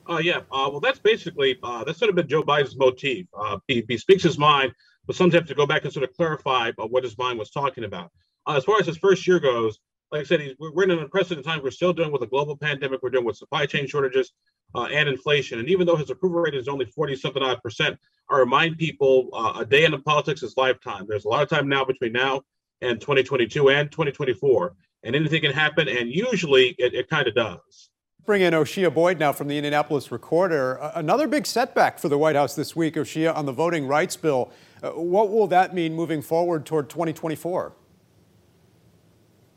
Uh, 0.09 0.19
yeah, 0.19 0.37
uh, 0.51 0.69
well, 0.71 0.79
that's 0.79 0.99
basically 0.99 1.57
uh, 1.63 1.83
that's 1.83 1.99
sort 1.99 2.09
of 2.09 2.15
been 2.15 2.27
Joe 2.27 2.41
Biden's 2.41 2.77
motif. 2.77 3.27
Uh, 3.37 3.57
he, 3.67 3.83
he, 3.89 3.97
speaks 3.97 4.23
his 4.23 4.37
mind, 4.37 4.71
but 5.05 5.15
sometimes 5.15 5.41
have 5.41 5.47
to 5.49 5.55
go 5.55 5.65
back 5.65 5.83
and 5.83 5.91
sort 5.91 6.07
of 6.09 6.15
clarify 6.15 6.71
what 6.77 7.03
his 7.03 7.17
mind 7.17 7.37
was 7.37 7.49
talking 7.49 7.83
about. 7.83 8.11
Uh, 8.45 8.55
as 8.55 8.63
far 8.63 8.79
as 8.79 8.85
his 8.85 8.97
first 8.97 9.27
year 9.27 9.39
goes, 9.39 9.79
like 10.11 10.21
I 10.21 10.23
said, 10.23 10.55
we're 10.59 10.83
in 10.83 10.91
an 10.91 10.99
unprecedented 10.99 11.45
time. 11.45 11.61
We're 11.61 11.71
still 11.71 11.93
dealing 11.93 12.11
with 12.11 12.21
a 12.21 12.27
global 12.27 12.55
pandemic. 12.55 13.01
We're 13.03 13.09
dealing 13.09 13.25
with 13.25 13.35
supply 13.35 13.65
chain 13.65 13.87
shortages 13.87 14.31
uh, 14.73 14.83
and 14.83 15.09
inflation. 15.09 15.59
And 15.59 15.69
even 15.69 15.85
though 15.85 15.97
his 15.97 16.09
approval 16.09 16.39
rate 16.39 16.55
is 16.55 16.67
only 16.67 16.85
40 16.85 17.15
something 17.17 17.43
odd 17.43 17.61
percent, 17.61 17.99
I 18.29 18.37
remind 18.37 18.77
people 18.77 19.29
uh, 19.33 19.59
a 19.59 19.65
day 19.65 19.83
in 19.85 19.91
the 19.91 19.99
politics 19.99 20.43
is 20.43 20.55
lifetime. 20.55 21.05
There's 21.07 21.25
a 21.25 21.29
lot 21.29 21.43
of 21.43 21.49
time 21.49 21.67
now 21.67 21.83
between 21.83 22.13
now 22.13 22.41
and 22.81 23.01
2022 23.01 23.69
and 23.69 23.91
2024. 23.91 24.75
And 25.03 25.15
anything 25.15 25.41
can 25.41 25.51
happen. 25.51 25.87
And 25.89 26.09
usually 26.09 26.75
it, 26.79 26.93
it 26.93 27.09
kind 27.09 27.27
of 27.27 27.35
does. 27.35 27.89
Bring 28.25 28.41
in 28.41 28.53
Oshia 28.53 28.93
Boyd 28.93 29.19
now 29.19 29.31
from 29.31 29.47
the 29.47 29.57
Indianapolis 29.57 30.11
Recorder. 30.11 30.81
Uh, 30.81 30.91
another 30.95 31.27
big 31.27 31.45
setback 31.45 31.97
for 31.97 32.09
the 32.09 32.17
White 32.17 32.35
House 32.35 32.55
this 32.55 32.75
week, 32.75 32.95
Oshia, 32.95 33.35
on 33.35 33.45
the 33.45 33.53
voting 33.53 33.87
rights 33.87 34.17
bill. 34.17 34.51
Uh, 34.83 34.91
what 34.91 35.29
will 35.29 35.47
that 35.47 35.73
mean 35.73 35.95
moving 35.95 36.21
forward 36.21 36.65
toward 36.65 36.89
2024? 36.89 37.73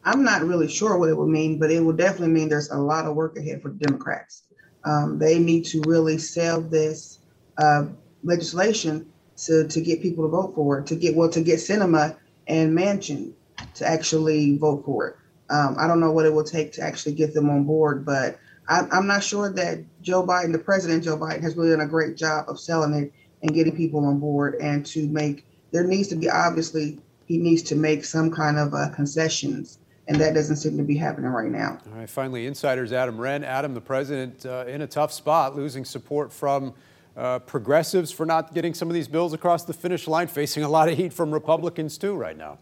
I'm 0.04 0.24
not 0.24 0.42
really 0.42 0.68
sure 0.68 0.96
what 0.96 1.10
it 1.10 1.16
will 1.16 1.26
mean, 1.26 1.58
but 1.58 1.70
it 1.70 1.80
will 1.80 1.92
definitely 1.92 2.28
mean 2.28 2.48
there's 2.48 2.70
a 2.70 2.78
lot 2.78 3.06
of 3.06 3.14
work 3.14 3.36
ahead 3.36 3.60
for 3.60 3.68
the 3.68 3.78
Democrats. 3.78 4.44
Um, 4.84 5.18
they 5.18 5.38
need 5.38 5.66
to 5.66 5.82
really 5.86 6.16
sell 6.16 6.60
this 6.60 7.18
uh, 7.58 7.86
legislation 8.24 9.06
to, 9.44 9.68
to 9.68 9.80
get 9.80 10.00
people 10.00 10.24
to 10.24 10.28
vote 10.28 10.54
for 10.54 10.78
it, 10.78 10.86
to 10.86 10.96
get 10.96 11.14
well 11.14 11.28
to 11.28 11.42
get 11.42 11.58
Sinema 11.58 12.16
and 12.46 12.76
Manchin 12.76 13.32
to 13.74 13.86
actually 13.86 14.56
vote 14.56 14.84
for 14.86 15.08
it. 15.08 15.16
Um, 15.50 15.76
I 15.78 15.86
don't 15.86 16.00
know 16.00 16.12
what 16.12 16.26
it 16.26 16.32
will 16.32 16.44
take 16.44 16.72
to 16.72 16.82
actually 16.82 17.14
get 17.14 17.34
them 17.34 17.50
on 17.50 17.64
board, 17.64 18.06
but 18.06 18.38
I, 18.68 18.86
I'm 18.92 19.06
not 19.06 19.22
sure 19.22 19.52
that 19.52 19.84
Joe 20.00 20.24
Biden, 20.26 20.52
the 20.52 20.58
president 20.58 21.04
Joe 21.04 21.18
Biden, 21.18 21.42
has 21.42 21.56
really 21.56 21.70
done 21.70 21.80
a 21.80 21.86
great 21.86 22.16
job 22.16 22.46
of 22.48 22.58
selling 22.58 22.94
it 22.94 23.12
and 23.42 23.52
getting 23.52 23.76
people 23.76 24.04
on 24.06 24.18
board 24.18 24.56
and 24.60 24.84
to 24.86 25.08
make 25.08 25.46
there 25.72 25.84
needs 25.84 26.08
to 26.08 26.16
be 26.16 26.28
obviously 26.28 26.98
he 27.26 27.38
needs 27.38 27.62
to 27.62 27.74
make 27.74 28.04
some 28.04 28.30
kind 28.30 28.58
of 28.58 28.74
uh, 28.74 28.88
concessions 28.90 29.78
and 30.08 30.20
that 30.20 30.34
doesn't 30.34 30.56
seem 30.56 30.76
to 30.76 30.82
be 30.82 30.96
happening 30.96 31.30
right 31.30 31.50
now. 31.50 31.78
All 31.86 31.98
right, 31.98 32.10
finally, 32.10 32.46
insiders 32.46 32.92
Adam 32.92 33.20
Wren. 33.20 33.44
Adam, 33.44 33.74
the 33.74 33.80
president, 33.80 34.44
uh, 34.44 34.64
in 34.66 34.82
a 34.82 34.86
tough 34.86 35.12
spot, 35.12 35.56
losing 35.56 35.84
support 35.84 36.32
from 36.32 36.74
uh, 37.16 37.38
progressives 37.40 38.10
for 38.10 38.26
not 38.26 38.54
getting 38.54 38.74
some 38.74 38.88
of 38.88 38.94
these 38.94 39.08
bills 39.08 39.32
across 39.32 39.64
the 39.64 39.72
finish 39.72 40.08
line, 40.08 40.26
facing 40.26 40.62
a 40.62 40.68
lot 40.68 40.88
of 40.88 40.96
heat 40.96 41.12
from 41.12 41.32
Republicans 41.32 41.98
too 41.98 42.14
right 42.14 42.36
now. 42.36 42.58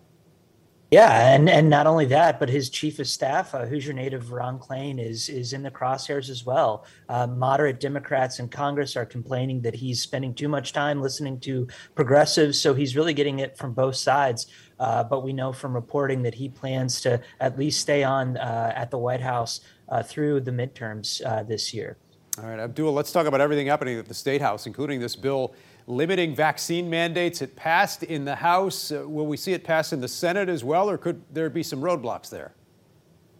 Yeah, 0.91 1.35
and, 1.35 1.51
and 1.51 1.69
not 1.69 1.87
only 1.87 2.07
that, 2.07 2.41
but 2.41 2.49
his 2.49 2.71
chief 2.71 2.99
of 2.99 3.07
staff, 3.07 3.55
uh, 3.55 3.67
Hoosier 3.67 3.93
native 3.93 4.33
Ron 4.33 4.59
Klain, 4.59 4.99
is 4.99 5.29
is 5.29 5.53
in 5.53 5.63
the 5.63 5.71
crosshairs 5.71 6.31
as 6.31 6.47
well. 6.47 6.87
Uh, 7.11 7.27
moderate 7.27 7.79
Democrats 7.79 8.39
in 8.39 8.49
Congress 8.49 8.97
are 8.97 9.05
complaining 9.05 9.61
that 9.61 9.75
he's 9.75 10.01
spending 10.01 10.33
too 10.33 10.49
much 10.49 10.73
time 10.73 11.03
listening 11.03 11.41
to 11.41 11.69
progressives, 11.95 12.59
so 12.59 12.73
he's 12.73 12.97
really 12.97 13.13
getting 13.13 13.41
it 13.41 13.55
from 13.59 13.75
both 13.75 13.97
sides. 13.97 14.47
Uh, 14.79 15.05
but 15.05 15.23
we 15.23 15.33
know 15.33 15.53
from 15.53 15.75
reporting 15.75 16.23
that 16.23 16.35
he 16.35 16.49
plans 16.49 17.01
to 17.01 17.21
at 17.41 17.59
least 17.59 17.81
stay 17.81 18.05
on 18.05 18.37
uh, 18.37 18.73
at 18.75 18.91
the 18.91 18.99
White 18.99 19.21
House 19.21 19.61
uh, 19.89 20.03
through 20.03 20.41
the 20.41 20.51
midterms 20.51 21.25
uh, 21.27 21.43
this 21.43 21.75
year. 21.75 21.97
All 22.39 22.49
right, 22.49 22.61
Abdul, 22.61 22.93
let's 22.93 23.11
talk 23.11 23.27
about 23.27 23.41
everything 23.41 23.67
happening 23.67 23.99
at 23.99 24.07
the 24.07 24.15
State 24.15 24.41
House, 24.41 24.67
including 24.67 25.01
this 25.01 25.17
bill 25.17 25.55
limiting 25.89 26.35
vaccine 26.35 26.89
mandates. 26.89 27.43
It 27.43 27.57
passed 27.57 28.05
in 28.05 28.25
the 28.25 28.37
House. 28.37 28.93
Uh, 28.93 29.09
will 29.09 29.27
we 29.27 29.37
see 29.37 29.55
it 29.55 29.65
pass 29.65 29.93
in 29.93 30.01
the 30.01 30.09
Senate 30.09 30.49
as 30.49 30.63
well, 30.63 30.89
or 30.89 30.99
could 30.99 31.21
there 31.33 31.51
be 31.51 31.65
some 31.65 31.81
roadblocks 31.81 32.31
there? 32.31 32.55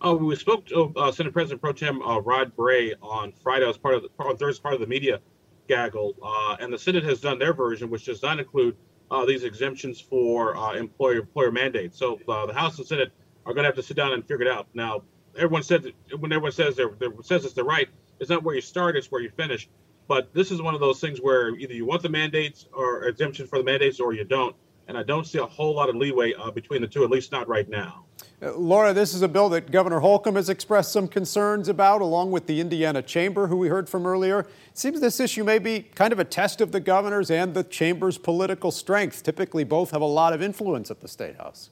Oh, 0.01 0.17
we 0.17 0.35
spoke 0.37 0.65
to 0.67 0.93
uh, 0.97 1.13
Senate 1.13 1.33
President 1.33 1.61
Pro 1.61 1.73
Tem 1.73 2.01
uh, 2.03 2.19
Rod 2.21 2.55
Bray 2.57 2.95
on 3.03 3.33
Friday 3.33 3.69
as 3.69 3.77
part 3.77 3.95
of 3.95 4.03
the, 4.03 4.09
on 4.19 4.37
Thursday 4.37 4.63
part 4.63 4.75
of 4.75 4.81
the 4.81 4.87
media 4.87 5.21
gaggle, 5.69 6.15
uh, 6.23 6.57
and 6.61 6.73
the 6.73 6.79
Senate 6.79 7.05
has 7.05 7.21
done 7.21 7.39
their 7.39 7.53
version, 7.53 7.91
which 7.91 8.07
does 8.07 8.23
not 8.23 8.39
include 8.39 8.77
uh, 9.11 9.25
these 9.25 9.45
exemptions 9.45 10.01
for 10.01 10.57
uh, 10.57 10.75
employer 10.75 11.17
employer 11.17 11.51
mandates. 11.51 11.99
So 11.99 12.19
the 12.27 12.53
House 12.55 12.79
and 12.79 12.87
Senate 12.87 13.13
are 13.47 13.55
going 13.55 13.65
to 13.65 13.69
have 13.69 13.77
to 13.77 13.83
sit 13.83 13.97
down 13.97 14.13
and 14.13 14.27
figure 14.27 14.47
it 14.47 14.53
out. 14.53 14.69
Now, 14.75 15.03
everyone 15.37 15.63
says 15.63 15.87
when 16.19 16.33
everyone 16.33 16.53
says 16.53 16.77
they're, 16.77 16.91
they're 16.99 17.13
says 17.23 17.45
it's 17.45 17.55
the 17.55 17.65
right, 17.65 17.89
it's 18.21 18.31
not 18.31 18.43
where 18.43 18.55
you 18.55 18.61
start, 18.61 18.97
it's 18.97 19.11
where 19.11 19.23
you 19.23 19.31
finish. 19.31 19.69
But 20.07 20.33
this 20.33 20.51
is 20.51 20.63
one 20.63 20.75
of 20.75 20.81
those 20.81 21.01
things 21.01 21.19
where 21.21 21.55
either 21.57 21.75
you 21.75 21.85
want 21.85 22.03
the 22.03 22.09
mandates 22.09 22.67
or 22.73 23.05
exemption 23.05 23.47
for 23.47 23.59
the 23.59 23.65
mandates 23.65 24.01
or 24.01 24.15
you 24.15 24.25
don't. 24.25 24.57
And 24.87 24.97
I 24.97 25.03
don't 25.03 25.27
see 25.27 25.39
a 25.39 25.45
whole 25.45 25.75
lot 25.75 25.91
of 25.91 25.97
leeway 25.97 26.33
uh, 26.33 26.51
between 26.51 26.81
the 26.81 26.89
two, 26.89 27.05
at 27.05 27.11
least 27.11 27.31
not 27.31 27.47
right 27.47 27.69
now. 27.69 28.07
Laura, 28.41 28.93
this 28.93 29.15
is 29.15 29.23
a 29.23 29.29
bill 29.29 29.49
that 29.49 29.73
Governor 29.73 29.99
Holcomb 29.99 30.37
has 30.37 30.49
expressed 30.49 30.93
some 30.93 31.09
concerns 31.09 31.69
about, 31.69 32.01
along 32.01 32.31
with 32.31 32.47
the 32.47 32.61
Indiana 32.61 33.03
Chamber, 33.03 33.49
who 33.49 33.57
we 33.57 33.69
heard 33.69 33.89
from 33.89 34.07
earlier. 34.07 34.41
It 34.41 34.79
seems 34.79 35.01
this 35.01 35.19
issue 35.19 35.43
may 35.43 35.59
be 35.59 35.81
kind 35.97 36.13
of 36.13 36.21
a 36.21 36.25
test 36.25 36.61
of 36.61 36.71
the 36.71 36.79
governor's 36.79 37.33
and 37.33 37.53
the 37.53 37.65
chamber's 37.65 38.17
political 38.17 38.71
strength. 38.71 39.25
Typically, 39.25 39.65
both 39.65 39.91
have 39.91 40.03
a 40.03 40.07
lot 40.07 40.33
of 40.33 40.41
influence 40.41 40.89
at 40.89 41.01
the 41.01 41.09
State 41.09 41.37
House. 41.37 41.71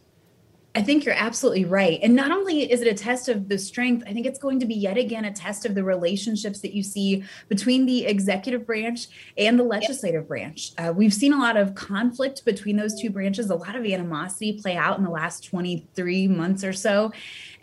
I 0.77 0.83
think 0.83 1.07
you're 1.07 1.15
absolutely 1.15 1.65
right. 1.65 1.99
And 2.03 2.15
not 2.15 2.31
only 2.31 2.71
is 2.71 2.83
it 2.83 2.87
a 2.87 2.93
test 2.93 3.31
of 3.31 3.49
the 3.49 3.57
strength, 3.57 4.05
I 4.07 4.13
think 4.13 4.27
it's 4.27 4.39
going 4.39 4.61
to 4.61 4.67
be 4.67 4.75
yet 4.75 4.99
again 4.99 5.25
a 5.25 5.33
test 5.33 5.65
of 5.65 5.75
the 5.75 5.83
relationships 5.83 6.61
that 6.61 6.75
you 6.75 6.83
see 6.83 7.25
between 7.49 7.87
the 7.87 8.05
executive 8.05 8.67
branch 8.67 9.07
and 9.39 9.59
the 9.59 9.65
legislative 9.65 10.29
branch. 10.29 10.73
Uh, 10.77 10.93
we've 10.95 11.15
seen 11.15 11.33
a 11.33 11.39
lot 11.39 11.57
of 11.57 11.75
conflict 11.75 12.45
between 12.45 12.77
those 12.77 13.01
two 13.01 13.09
branches, 13.09 13.49
a 13.49 13.55
lot 13.55 13.75
of 13.75 13.87
animosity 13.87 14.61
play 14.61 14.77
out 14.77 14.99
in 14.99 15.05
the 15.05 15.11
last 15.11 15.45
23 15.45 16.29
months 16.29 16.63
or 16.63 16.75
so. 16.75 17.11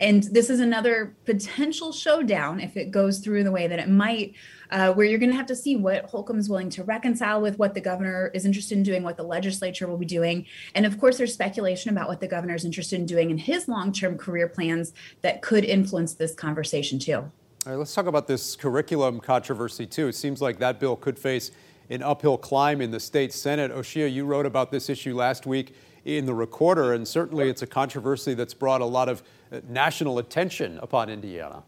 And 0.00 0.22
this 0.24 0.50
is 0.50 0.60
another 0.60 1.14
potential 1.24 1.92
showdown 1.92 2.60
if 2.60 2.76
it 2.76 2.90
goes 2.90 3.18
through 3.20 3.44
the 3.44 3.52
way 3.52 3.66
that 3.66 3.78
it 3.78 3.88
might 3.88 4.34
uh, 4.70 4.92
where 4.92 5.06
you're 5.06 5.18
going 5.18 5.30
to 5.30 5.36
have 5.36 5.46
to 5.46 5.56
see 5.56 5.76
what 5.76 6.04
Holcomb 6.06 6.38
is 6.38 6.48
willing 6.48 6.70
to 6.70 6.82
reconcile 6.82 7.40
with 7.40 7.58
what 7.58 7.74
the 7.74 7.80
governor 7.80 8.30
is 8.34 8.44
interested 8.44 8.76
in 8.76 8.82
doing, 8.82 9.02
what 9.02 9.16
the 9.16 9.22
legislature 9.22 9.86
will 9.86 9.96
be 9.96 10.06
doing. 10.06 10.46
And 10.74 10.84
of 10.84 10.98
course, 10.98 11.18
there's 11.18 11.32
speculation 11.32 11.90
about 11.90 12.08
what 12.08 12.20
the 12.20 12.26
governor 12.26 12.54
is 12.54 12.64
interested 12.64 12.98
in 12.98 13.06
doing 13.06 13.30
in 13.30 13.38
his 13.38 13.68
long 13.68 13.92
term 13.92 14.18
career 14.18 14.48
plans 14.48 14.92
that 15.22 15.42
could 15.42 15.64
influence 15.64 16.14
this 16.14 16.34
conversation 16.34 16.98
too. 16.98 17.16
All 17.16 17.32
right, 17.66 17.76
let's 17.76 17.94
talk 17.94 18.06
about 18.06 18.26
this 18.26 18.56
curriculum 18.56 19.20
controversy 19.20 19.86
too. 19.86 20.08
It 20.08 20.14
seems 20.14 20.42
like 20.42 20.58
that 20.58 20.80
bill 20.80 20.96
could 20.96 21.18
face 21.18 21.50
an 21.90 22.02
uphill 22.02 22.36
climb 22.36 22.80
in 22.80 22.90
the 22.90 23.00
state 23.00 23.32
Senate. 23.32 23.70
Oshia, 23.70 24.12
you 24.12 24.24
wrote 24.24 24.46
about 24.46 24.70
this 24.70 24.88
issue 24.88 25.14
last 25.14 25.46
week 25.46 25.74
in 26.04 26.26
the 26.26 26.34
recorder, 26.34 26.92
and 26.92 27.06
certainly 27.06 27.48
it's 27.48 27.62
a 27.62 27.66
controversy 27.66 28.34
that's 28.34 28.54
brought 28.54 28.80
a 28.80 28.86
lot 28.86 29.08
of 29.08 29.22
national 29.68 30.18
attention 30.18 30.78
upon 30.82 31.08
Indiana. 31.08 31.62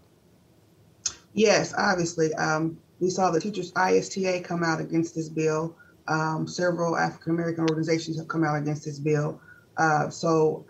Yes, 1.34 1.74
obviously. 1.76 2.32
Um, 2.34 2.78
we 2.98 3.10
saw 3.10 3.30
the 3.30 3.40
teachers 3.40 3.72
ISTA 3.76 4.40
come 4.42 4.62
out 4.62 4.80
against 4.80 5.14
this 5.14 5.28
bill. 5.28 5.76
Um, 6.08 6.46
several 6.46 6.96
African 6.96 7.32
American 7.32 7.66
organizations 7.68 8.16
have 8.16 8.28
come 8.28 8.44
out 8.44 8.56
against 8.56 8.84
this 8.84 8.98
bill. 8.98 9.40
Uh, 9.76 10.08
so 10.08 10.64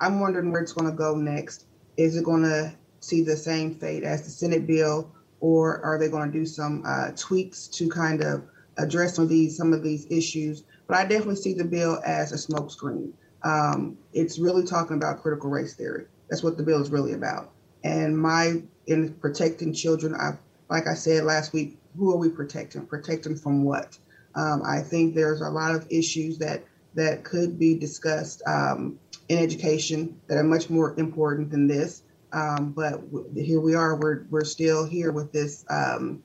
I'm 0.00 0.20
wondering 0.20 0.50
where 0.50 0.60
it's 0.60 0.72
going 0.72 0.90
to 0.90 0.96
go 0.96 1.14
next. 1.14 1.66
Is 1.96 2.16
it 2.16 2.24
going 2.24 2.42
to 2.42 2.74
see 3.00 3.22
the 3.22 3.36
same 3.36 3.74
fate 3.74 4.02
as 4.02 4.22
the 4.22 4.30
Senate 4.30 4.66
bill, 4.66 5.12
or 5.40 5.80
are 5.84 5.98
they 5.98 6.08
going 6.08 6.30
to 6.30 6.38
do 6.38 6.46
some 6.46 6.82
uh, 6.86 7.10
tweaks 7.14 7.68
to 7.68 7.88
kind 7.88 8.22
of 8.22 8.42
address 8.78 9.14
some 9.14 9.24
of 9.24 9.30
these 9.30 9.56
some 9.56 9.72
of 9.72 9.82
these 9.82 10.06
issues? 10.10 10.64
But 10.86 10.96
I 10.96 11.04
definitely 11.04 11.36
see 11.36 11.54
the 11.54 11.64
bill 11.64 12.00
as 12.04 12.32
a 12.32 12.52
smokescreen. 12.52 13.12
Um, 13.44 13.96
it's 14.12 14.38
really 14.38 14.64
talking 14.64 14.96
about 14.96 15.22
critical 15.22 15.50
race 15.50 15.74
theory. 15.74 16.06
That's 16.34 16.42
what 16.42 16.56
the 16.56 16.64
bill 16.64 16.82
is 16.82 16.90
really 16.90 17.12
about. 17.12 17.52
And 17.84 18.18
my 18.18 18.60
in 18.88 19.14
protecting 19.14 19.72
children, 19.72 20.16
I've 20.16 20.36
like 20.68 20.88
I 20.88 20.94
said 20.94 21.22
last 21.22 21.52
week, 21.52 21.78
who 21.96 22.12
are 22.12 22.16
we 22.16 22.28
protecting? 22.28 22.86
Protecting 22.86 23.36
from 23.36 23.62
what? 23.62 23.96
Um, 24.34 24.60
I 24.66 24.80
think 24.80 25.14
there's 25.14 25.42
a 25.42 25.48
lot 25.48 25.76
of 25.76 25.86
issues 25.90 26.38
that 26.38 26.64
that 26.96 27.22
could 27.22 27.56
be 27.56 27.78
discussed 27.78 28.42
um, 28.48 28.98
in 29.28 29.38
education 29.38 30.20
that 30.26 30.36
are 30.36 30.42
much 30.42 30.70
more 30.70 30.98
important 30.98 31.52
than 31.52 31.68
this. 31.68 32.02
Um, 32.32 32.72
but 32.72 33.08
w- 33.12 33.30
here 33.40 33.60
we 33.60 33.76
are. 33.76 33.94
We're 33.94 34.24
we're 34.28 34.44
still 34.44 34.84
here 34.84 35.12
with 35.12 35.30
this 35.30 35.64
um, 35.70 36.20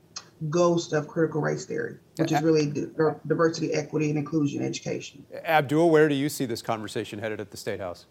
ghost 0.50 0.92
of 0.92 1.08
critical 1.08 1.40
race 1.40 1.68
theory, 1.68 1.98
which 2.16 2.32
is 2.32 2.42
really 2.42 2.66
di- 2.66 2.88
diversity, 3.28 3.74
equity, 3.74 4.10
and 4.10 4.18
inclusion 4.18 4.64
education. 4.64 5.24
Abdul, 5.46 5.92
where 5.92 6.10
do 6.10 6.16
you 6.16 6.30
see 6.30 6.46
this 6.46 6.64
conversation 6.64 7.20
headed 7.20 7.40
at 7.40 7.52
the 7.52 7.58
state 7.58 7.80
house? 7.80 8.08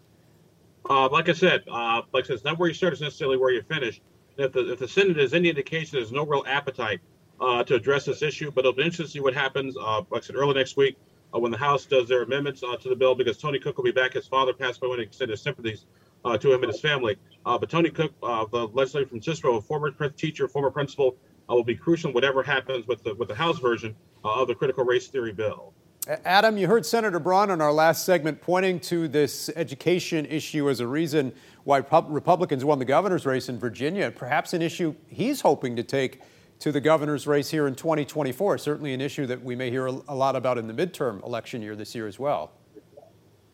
Uh, 0.89 1.07
like 1.09 1.29
I 1.29 1.33
said, 1.33 1.63
uh, 1.71 2.01
like 2.13 2.25
I 2.25 2.27
said, 2.27 2.33
it's 2.35 2.43
not 2.43 2.57
where 2.57 2.67
you 2.67 2.73
start; 2.73 2.93
it's 2.93 3.01
necessarily 3.01 3.37
where 3.37 3.51
you 3.51 3.61
finish 3.61 4.01
if 4.37 4.53
the, 4.53 4.71
if 4.73 4.79
the 4.79 4.87
Senate 4.87 5.17
has 5.17 5.33
any 5.33 5.49
indication, 5.49 5.99
there's 5.99 6.11
no 6.11 6.25
real 6.25 6.43
appetite 6.47 7.01
uh, 7.39 7.63
to 7.65 7.75
address 7.75 8.05
this 8.05 8.21
issue. 8.21 8.51
But 8.51 8.61
it'll 8.61 8.73
be 8.73 8.83
interesting 8.83 9.05
to 9.05 9.11
see 9.11 9.19
what 9.19 9.33
happens. 9.33 9.77
Uh, 9.77 10.01
like 10.09 10.23
I 10.23 10.25
said, 10.25 10.35
early 10.35 10.55
next 10.55 10.77
week 10.77 10.97
uh, 11.35 11.39
when 11.39 11.51
the 11.51 11.57
House 11.57 11.85
does 11.85 12.07
their 12.07 12.23
amendments 12.23 12.63
uh, 12.63 12.75
to 12.77 12.89
the 12.89 12.95
bill, 12.95 13.13
because 13.13 13.37
Tony 13.37 13.59
Cook 13.59 13.77
will 13.77 13.83
be 13.83 13.91
back. 13.91 14.13
His 14.13 14.27
father 14.27 14.53
passed 14.53 14.81
away, 14.81 14.93
and 14.93 15.01
extend 15.03 15.29
his 15.29 15.41
sympathies 15.41 15.85
to 16.25 16.53
him 16.53 16.63
and 16.63 16.71
his 16.71 16.81
family. 16.81 17.17
But 17.45 17.69
Tony 17.69 17.91
Cook, 17.91 18.19
the 18.21 18.69
legislator 18.73 19.07
from 19.07 19.21
Cicero, 19.21 19.57
a 19.57 19.61
former 19.61 19.91
teacher, 19.91 20.47
former 20.47 20.71
principal, 20.71 21.17
will 21.47 21.63
be 21.63 21.75
crucial 21.75 22.09
in 22.09 22.13
whatever 22.13 22.43
happens 22.43 22.87
with 22.87 23.03
the 23.03 23.13
with 23.15 23.27
the 23.27 23.35
House 23.35 23.59
version 23.59 23.95
of 24.23 24.47
the 24.47 24.55
critical 24.55 24.83
race 24.83 25.07
theory 25.07 25.33
bill. 25.33 25.73
Adam, 26.25 26.57
you 26.57 26.65
heard 26.65 26.87
Senator 26.87 27.19
Braun 27.19 27.51
in 27.51 27.61
our 27.61 27.71
last 27.71 28.03
segment 28.03 28.41
pointing 28.41 28.79
to 28.79 29.07
this 29.07 29.47
education 29.55 30.25
issue 30.25 30.67
as 30.67 30.79
a 30.79 30.87
reason 30.87 31.31
why 31.65 31.83
Republicans 32.07 32.65
won 32.65 32.79
the 32.79 32.85
governor's 32.85 33.27
race 33.27 33.47
in 33.47 33.59
Virginia, 33.59 34.09
perhaps 34.09 34.53
an 34.53 34.63
issue 34.63 34.95
he's 35.07 35.41
hoping 35.41 35.75
to 35.75 35.83
take 35.83 36.21
to 36.57 36.71
the 36.71 36.81
governor's 36.81 37.27
race 37.27 37.51
here 37.51 37.67
in 37.67 37.75
2024. 37.75 38.57
Certainly 38.57 38.95
an 38.95 39.01
issue 39.01 39.27
that 39.27 39.43
we 39.43 39.55
may 39.55 39.69
hear 39.69 39.85
a 39.85 39.91
lot 39.91 40.35
about 40.35 40.57
in 40.57 40.65
the 40.65 40.73
midterm 40.73 41.23
election 41.23 41.61
year 41.61 41.75
this 41.75 41.93
year 41.93 42.07
as 42.07 42.17
well. 42.17 42.53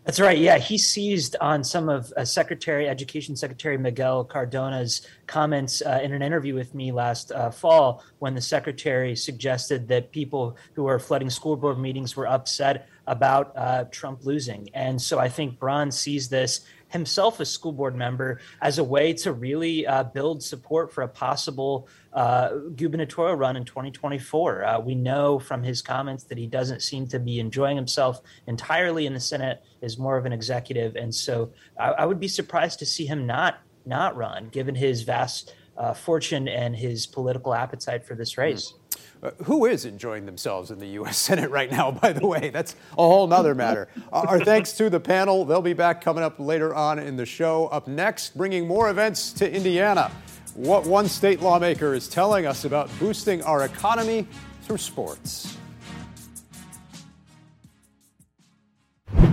That's 0.05 0.19
right. 0.19 0.37
Yeah, 0.37 0.59
he 0.59 0.77
seized 0.77 1.35
on 1.41 1.63
some 1.63 1.89
of 1.89 2.13
uh, 2.15 2.25
Secretary 2.25 2.87
Education 2.87 3.35
Secretary 3.35 3.75
Miguel 3.75 4.23
Cardona's 4.23 5.07
comments 5.25 5.81
uh, 5.81 5.99
in 6.03 6.13
an 6.13 6.21
interview 6.21 6.53
with 6.53 6.75
me 6.75 6.91
last 6.91 7.31
uh, 7.31 7.49
fall 7.49 8.03
when 8.19 8.35
the 8.35 8.41
secretary 8.41 9.15
suggested 9.15 9.87
that 9.87 10.11
people 10.11 10.57
who 10.73 10.85
are 10.85 10.99
flooding 10.99 11.31
school 11.31 11.57
board 11.57 11.79
meetings 11.79 12.15
were 12.15 12.27
upset 12.27 12.87
about 13.07 13.51
uh, 13.55 13.85
Trump 13.85 14.25
losing. 14.25 14.69
And 14.75 15.01
so 15.01 15.17
I 15.17 15.27
think 15.27 15.57
Braun 15.57 15.89
sees 15.89 16.29
this 16.29 16.67
himself 16.89 17.39
a 17.39 17.45
school 17.45 17.71
board 17.71 17.95
member 17.95 18.39
as 18.61 18.77
a 18.77 18.83
way 18.83 19.11
to 19.11 19.33
really 19.33 19.87
uh, 19.87 20.03
build 20.03 20.43
support 20.43 20.93
for 20.93 21.01
a 21.01 21.07
possible 21.07 21.87
uh, 22.15 22.49
gubernatorial 22.75 23.35
run 23.35 23.57
in 23.57 23.65
2024. 23.65 24.65
Uh, 24.65 24.79
we 24.79 24.95
know 24.95 25.37
from 25.37 25.61
his 25.61 25.81
comments 25.81 26.23
that 26.23 26.37
he 26.37 26.47
doesn't 26.47 26.81
seem 26.81 27.05
to 27.07 27.19
be 27.19 27.39
enjoying 27.39 27.75
himself 27.75 28.21
entirely 28.47 29.05
in 29.05 29.13
the 29.13 29.19
Senate, 29.19 29.61
is 29.81 29.97
more 29.97 30.17
of 30.17 30.25
an 30.25 30.33
executive, 30.33 30.95
and 30.95 31.13
so 31.13 31.51
I, 31.79 31.89
I 31.89 32.05
would 32.05 32.19
be 32.19 32.29
surprised 32.29 32.79
to 32.79 32.85
see 32.85 33.05
him 33.05 33.27
not 33.27 33.59
not 33.85 34.15
run, 34.15 34.49
given 34.49 34.73
his 34.73 35.03
vast 35.03 35.53
uh, 35.77 35.93
fortune 35.93 36.47
and 36.47 36.75
his 36.75 37.05
political 37.05 37.53
appetite 37.53 38.03
for 38.03 38.15
this 38.15 38.37
race. 38.37 38.73
Uh, 39.21 39.31
who 39.43 39.65
is 39.65 39.85
enjoying 39.85 40.25
themselves 40.25 40.71
in 40.71 40.79
the 40.79 40.87
U.S. 40.87 41.17
Senate 41.27 41.49
right 41.51 41.69
now, 41.69 41.91
by 41.91 42.13
the 42.13 42.25
way? 42.25 42.49
That's 42.49 42.75
a 42.93 43.01
whole 43.01 43.27
nother 43.27 43.53
matter. 43.53 43.87
Our 44.13 44.39
thanks 44.39 44.73
to 44.73 44.89
the 44.89 44.99
panel. 44.99 45.45
They'll 45.45 45.61
be 45.61 45.73
back 45.73 46.01
coming 46.01 46.23
up 46.23 46.39
later 46.39 46.73
on 46.73 46.97
in 46.99 47.15
the 47.17 47.25
show. 47.25 47.67
Up 47.67 47.87
next, 47.87 48.37
bringing 48.37 48.67
more 48.67 48.89
events 48.89 49.33
to 49.33 49.51
Indiana. 49.51 50.11
What 50.55 50.85
one 50.85 51.09
state 51.09 51.41
lawmaker 51.41 51.93
is 51.93 52.07
telling 52.07 52.45
us 52.45 52.63
about 52.63 52.89
boosting 52.97 53.43
our 53.43 53.65
economy 53.65 54.25
through 54.61 54.77
sports. 54.77 55.57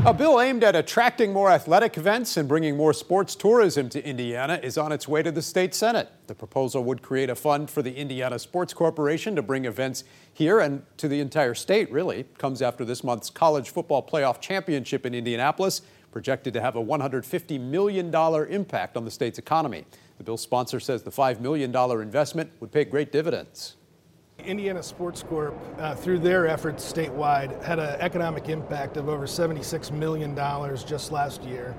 A 0.05 0.13
bill 0.13 0.41
aimed 0.41 0.65
at 0.65 0.75
attracting 0.75 1.33
more 1.33 1.49
athletic 1.49 1.97
events 1.97 2.37
and 2.37 2.49
bringing 2.49 2.77
more 2.77 2.93
sports 2.93 3.37
tourism 3.37 3.89
to 3.91 4.05
Indiana 4.05 4.59
is 4.65 4.77
on 4.77 4.91
its 4.91 5.07
way 5.07 5.23
to 5.23 5.31
the 5.31 5.43
state 5.43 5.77
Senate. 5.77 6.09
The 6.27 6.35
proposal 6.35 6.83
would 6.83 7.03
create 7.03 7.31
a 7.31 7.37
fund 7.37 7.71
for 7.71 7.83
the 7.83 7.95
Indiana 7.95 8.41
Sports 8.41 8.75
Corporation 8.75 9.37
to 9.37 9.43
bring 9.43 9.65
events 9.65 10.03
here 10.33 10.59
and 10.59 10.83
to 10.97 11.07
the 11.07 11.21
entire 11.21 11.55
state, 11.55 11.89
really. 11.93 12.25
Comes 12.37 12.63
after 12.63 12.85
this 12.85 13.05
month's 13.05 13.31
college 13.31 13.71
football 13.71 14.05
playoff 14.05 14.41
championship 14.41 15.07
in 15.07 15.15
Indianapolis, 15.15 15.83
projected 16.11 16.53
to 16.55 16.61
have 16.61 16.75
a 16.75 16.85
$150 16.85 17.61
million 17.61 18.13
impact 18.51 18.97
on 18.97 19.05
the 19.05 19.11
state's 19.11 19.39
economy. 19.39 19.85
The 20.23 20.27
bill's 20.27 20.43
sponsor 20.43 20.79
says 20.79 21.03
the 21.03 21.11
$5 21.11 21.41
million 21.41 21.75
investment 21.75 22.53
would 22.61 22.71
pay 22.71 22.85
great 22.85 23.11
dividends. 23.11 23.75
Indiana 24.39 24.81
Sports 24.81 25.25
Corp, 25.25 25.53
uh, 25.79 25.97
through 25.97 26.21
their 26.21 26.47
efforts 26.47 26.91
statewide, 26.91 27.61
had 27.65 27.81
an 27.81 28.01
economic 28.01 28.49
impact 28.49 28.97
of 28.97 29.09
over 29.09 29.27
$76 29.27 29.91
million 29.91 30.37
just 30.87 31.11
last 31.11 31.43
year. 31.43 31.75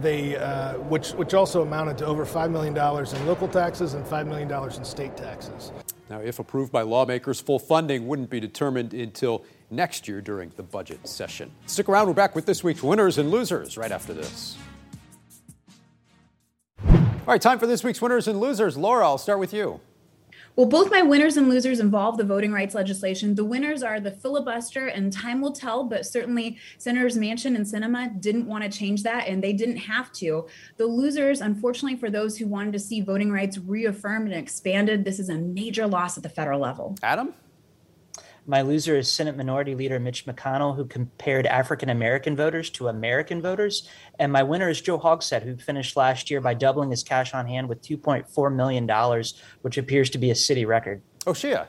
They, 0.00 0.36
uh, 0.36 0.78
which, 0.78 1.10
which 1.10 1.34
also 1.34 1.60
amounted 1.60 1.98
to 1.98 2.06
over 2.06 2.24
$5 2.24 2.50
million 2.50 2.74
in 2.74 3.26
local 3.26 3.46
taxes 3.46 3.92
and 3.92 4.06
$5 4.06 4.26
million 4.26 4.50
in 4.50 4.84
state 4.86 5.14
taxes. 5.14 5.70
Now, 6.08 6.20
if 6.20 6.38
approved 6.38 6.72
by 6.72 6.80
lawmakers, 6.80 7.42
full 7.42 7.58
funding 7.58 8.06
wouldn't 8.06 8.30
be 8.30 8.40
determined 8.40 8.94
until 8.94 9.44
next 9.70 10.08
year 10.08 10.22
during 10.22 10.50
the 10.56 10.62
budget 10.62 11.06
session. 11.06 11.50
Stick 11.66 11.90
around, 11.90 12.06
we're 12.06 12.14
back 12.14 12.34
with 12.34 12.46
this 12.46 12.64
week's 12.64 12.82
winners 12.82 13.18
and 13.18 13.30
losers 13.30 13.76
right 13.76 13.92
after 13.92 14.14
this. 14.14 14.56
All 17.24 17.32
right, 17.32 17.40
time 17.40 17.60
for 17.60 17.68
this 17.68 17.84
week's 17.84 18.02
winners 18.02 18.26
and 18.26 18.40
losers. 18.40 18.76
Laura, 18.76 19.06
I'll 19.06 19.16
start 19.16 19.38
with 19.38 19.54
you. 19.54 19.80
Well, 20.56 20.66
both 20.66 20.90
my 20.90 21.02
winners 21.02 21.36
and 21.36 21.48
losers 21.48 21.78
involve 21.78 22.16
the 22.16 22.24
voting 22.24 22.52
rights 22.52 22.74
legislation. 22.74 23.36
The 23.36 23.44
winners 23.44 23.84
are 23.84 24.00
the 24.00 24.10
filibuster, 24.10 24.88
and 24.88 25.12
time 25.12 25.40
will 25.40 25.52
tell, 25.52 25.84
but 25.84 26.04
certainly 26.04 26.58
Senators 26.78 27.16
Manchin 27.16 27.54
and 27.54 27.64
Sinema 27.64 28.20
didn't 28.20 28.48
want 28.48 28.64
to 28.64 28.76
change 28.76 29.04
that, 29.04 29.28
and 29.28 29.40
they 29.40 29.52
didn't 29.52 29.76
have 29.76 30.10
to. 30.14 30.48
The 30.78 30.86
losers, 30.86 31.40
unfortunately, 31.40 31.96
for 31.96 32.10
those 32.10 32.36
who 32.36 32.48
wanted 32.48 32.72
to 32.72 32.80
see 32.80 33.00
voting 33.00 33.30
rights 33.30 33.56
reaffirmed 33.56 34.32
and 34.32 34.36
expanded, 34.42 35.04
this 35.04 35.20
is 35.20 35.28
a 35.28 35.36
major 35.36 35.86
loss 35.86 36.16
at 36.16 36.24
the 36.24 36.28
federal 36.28 36.58
level. 36.58 36.96
Adam? 37.04 37.34
My 38.44 38.62
loser 38.62 38.96
is 38.96 39.10
Senate 39.10 39.36
Minority 39.36 39.76
Leader 39.76 40.00
Mitch 40.00 40.26
McConnell, 40.26 40.74
who 40.74 40.84
compared 40.84 41.46
African 41.46 41.88
American 41.90 42.34
voters 42.34 42.70
to 42.70 42.88
American 42.88 43.40
voters. 43.40 43.88
And 44.18 44.32
my 44.32 44.42
winner 44.42 44.68
is 44.68 44.80
Joe 44.80 44.98
Hogsett, 44.98 45.44
who 45.44 45.56
finished 45.56 45.96
last 45.96 46.28
year 46.28 46.40
by 46.40 46.54
doubling 46.54 46.90
his 46.90 47.04
cash 47.04 47.34
on 47.34 47.46
hand 47.46 47.68
with 47.68 47.82
$2.4 47.82 48.54
million, 48.54 49.24
which 49.62 49.78
appears 49.78 50.10
to 50.10 50.18
be 50.18 50.30
a 50.30 50.34
city 50.34 50.64
record. 50.64 51.02
Oh, 51.24 51.32
Oshia. 51.32 51.66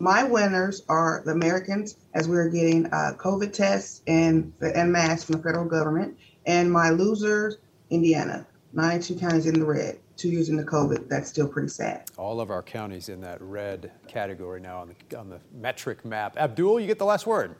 My 0.00 0.24
winners 0.24 0.82
are 0.88 1.22
the 1.24 1.32
Americans, 1.32 1.96
as 2.14 2.28
we're 2.28 2.48
getting 2.48 2.86
uh, 2.86 3.12
COVID 3.16 3.52
tests 3.52 4.02
and, 4.08 4.52
and 4.60 4.92
masks 4.92 5.24
from 5.24 5.36
the 5.36 5.42
federal 5.42 5.66
government. 5.66 6.18
And 6.46 6.72
my 6.72 6.90
losers, 6.90 7.58
Indiana, 7.90 8.44
92 8.72 9.18
counties 9.18 9.46
in 9.46 9.58
the 9.58 9.64
red 9.64 9.98
two 10.18 10.28
years 10.28 10.48
into 10.48 10.64
COVID, 10.64 11.08
that's 11.08 11.28
still 11.28 11.48
pretty 11.48 11.68
sad. 11.68 12.10
All 12.16 12.40
of 12.40 12.50
our 12.50 12.62
counties 12.62 13.08
in 13.08 13.20
that 13.22 13.40
red 13.40 13.92
category 14.08 14.60
now 14.60 14.78
on 14.80 14.94
the, 15.08 15.18
on 15.18 15.30
the 15.30 15.40
metric 15.54 16.04
map. 16.04 16.36
Abdul, 16.36 16.80
you 16.80 16.86
get 16.86 16.98
the 16.98 17.04
last 17.04 17.26
word. 17.26 17.54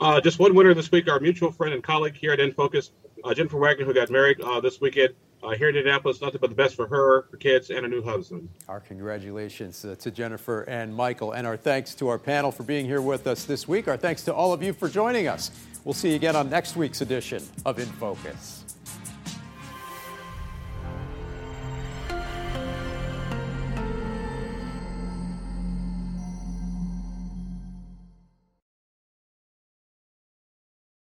Uh, 0.00 0.18
just 0.18 0.38
one 0.38 0.54
winner 0.54 0.72
this 0.72 0.90
week, 0.90 1.10
our 1.10 1.20
mutual 1.20 1.52
friend 1.52 1.74
and 1.74 1.84
colleague 1.84 2.16
here 2.16 2.32
at 2.32 2.38
InFocus, 2.38 2.90
uh, 3.22 3.34
Jennifer 3.34 3.58
Wagner, 3.58 3.84
who 3.84 3.92
got 3.92 4.08
married 4.08 4.40
uh, 4.40 4.58
this 4.58 4.80
weekend 4.80 5.10
uh, 5.42 5.50
here 5.50 5.68
in 5.68 5.76
Indianapolis. 5.76 6.22
Nothing 6.22 6.40
but 6.40 6.48
the 6.48 6.56
best 6.56 6.74
for 6.74 6.86
her, 6.86 7.26
her 7.30 7.36
kids, 7.36 7.68
and 7.68 7.84
a 7.84 7.88
new 7.88 8.02
husband. 8.02 8.48
Our 8.66 8.80
congratulations 8.80 9.84
uh, 9.84 9.94
to 9.96 10.10
Jennifer 10.10 10.62
and 10.62 10.94
Michael, 10.94 11.32
and 11.32 11.46
our 11.46 11.58
thanks 11.58 11.94
to 11.96 12.08
our 12.08 12.18
panel 12.18 12.50
for 12.50 12.62
being 12.62 12.86
here 12.86 13.02
with 13.02 13.26
us 13.26 13.44
this 13.44 13.68
week. 13.68 13.88
Our 13.88 13.98
thanks 13.98 14.22
to 14.22 14.34
all 14.34 14.54
of 14.54 14.62
you 14.62 14.72
for 14.72 14.88
joining 14.88 15.28
us. 15.28 15.50
We'll 15.84 15.92
see 15.92 16.10
you 16.10 16.16
again 16.16 16.34
on 16.34 16.48
next 16.48 16.76
week's 16.76 17.02
edition 17.02 17.46
of 17.66 17.78
In 17.78 17.86
Focus. 17.86 18.59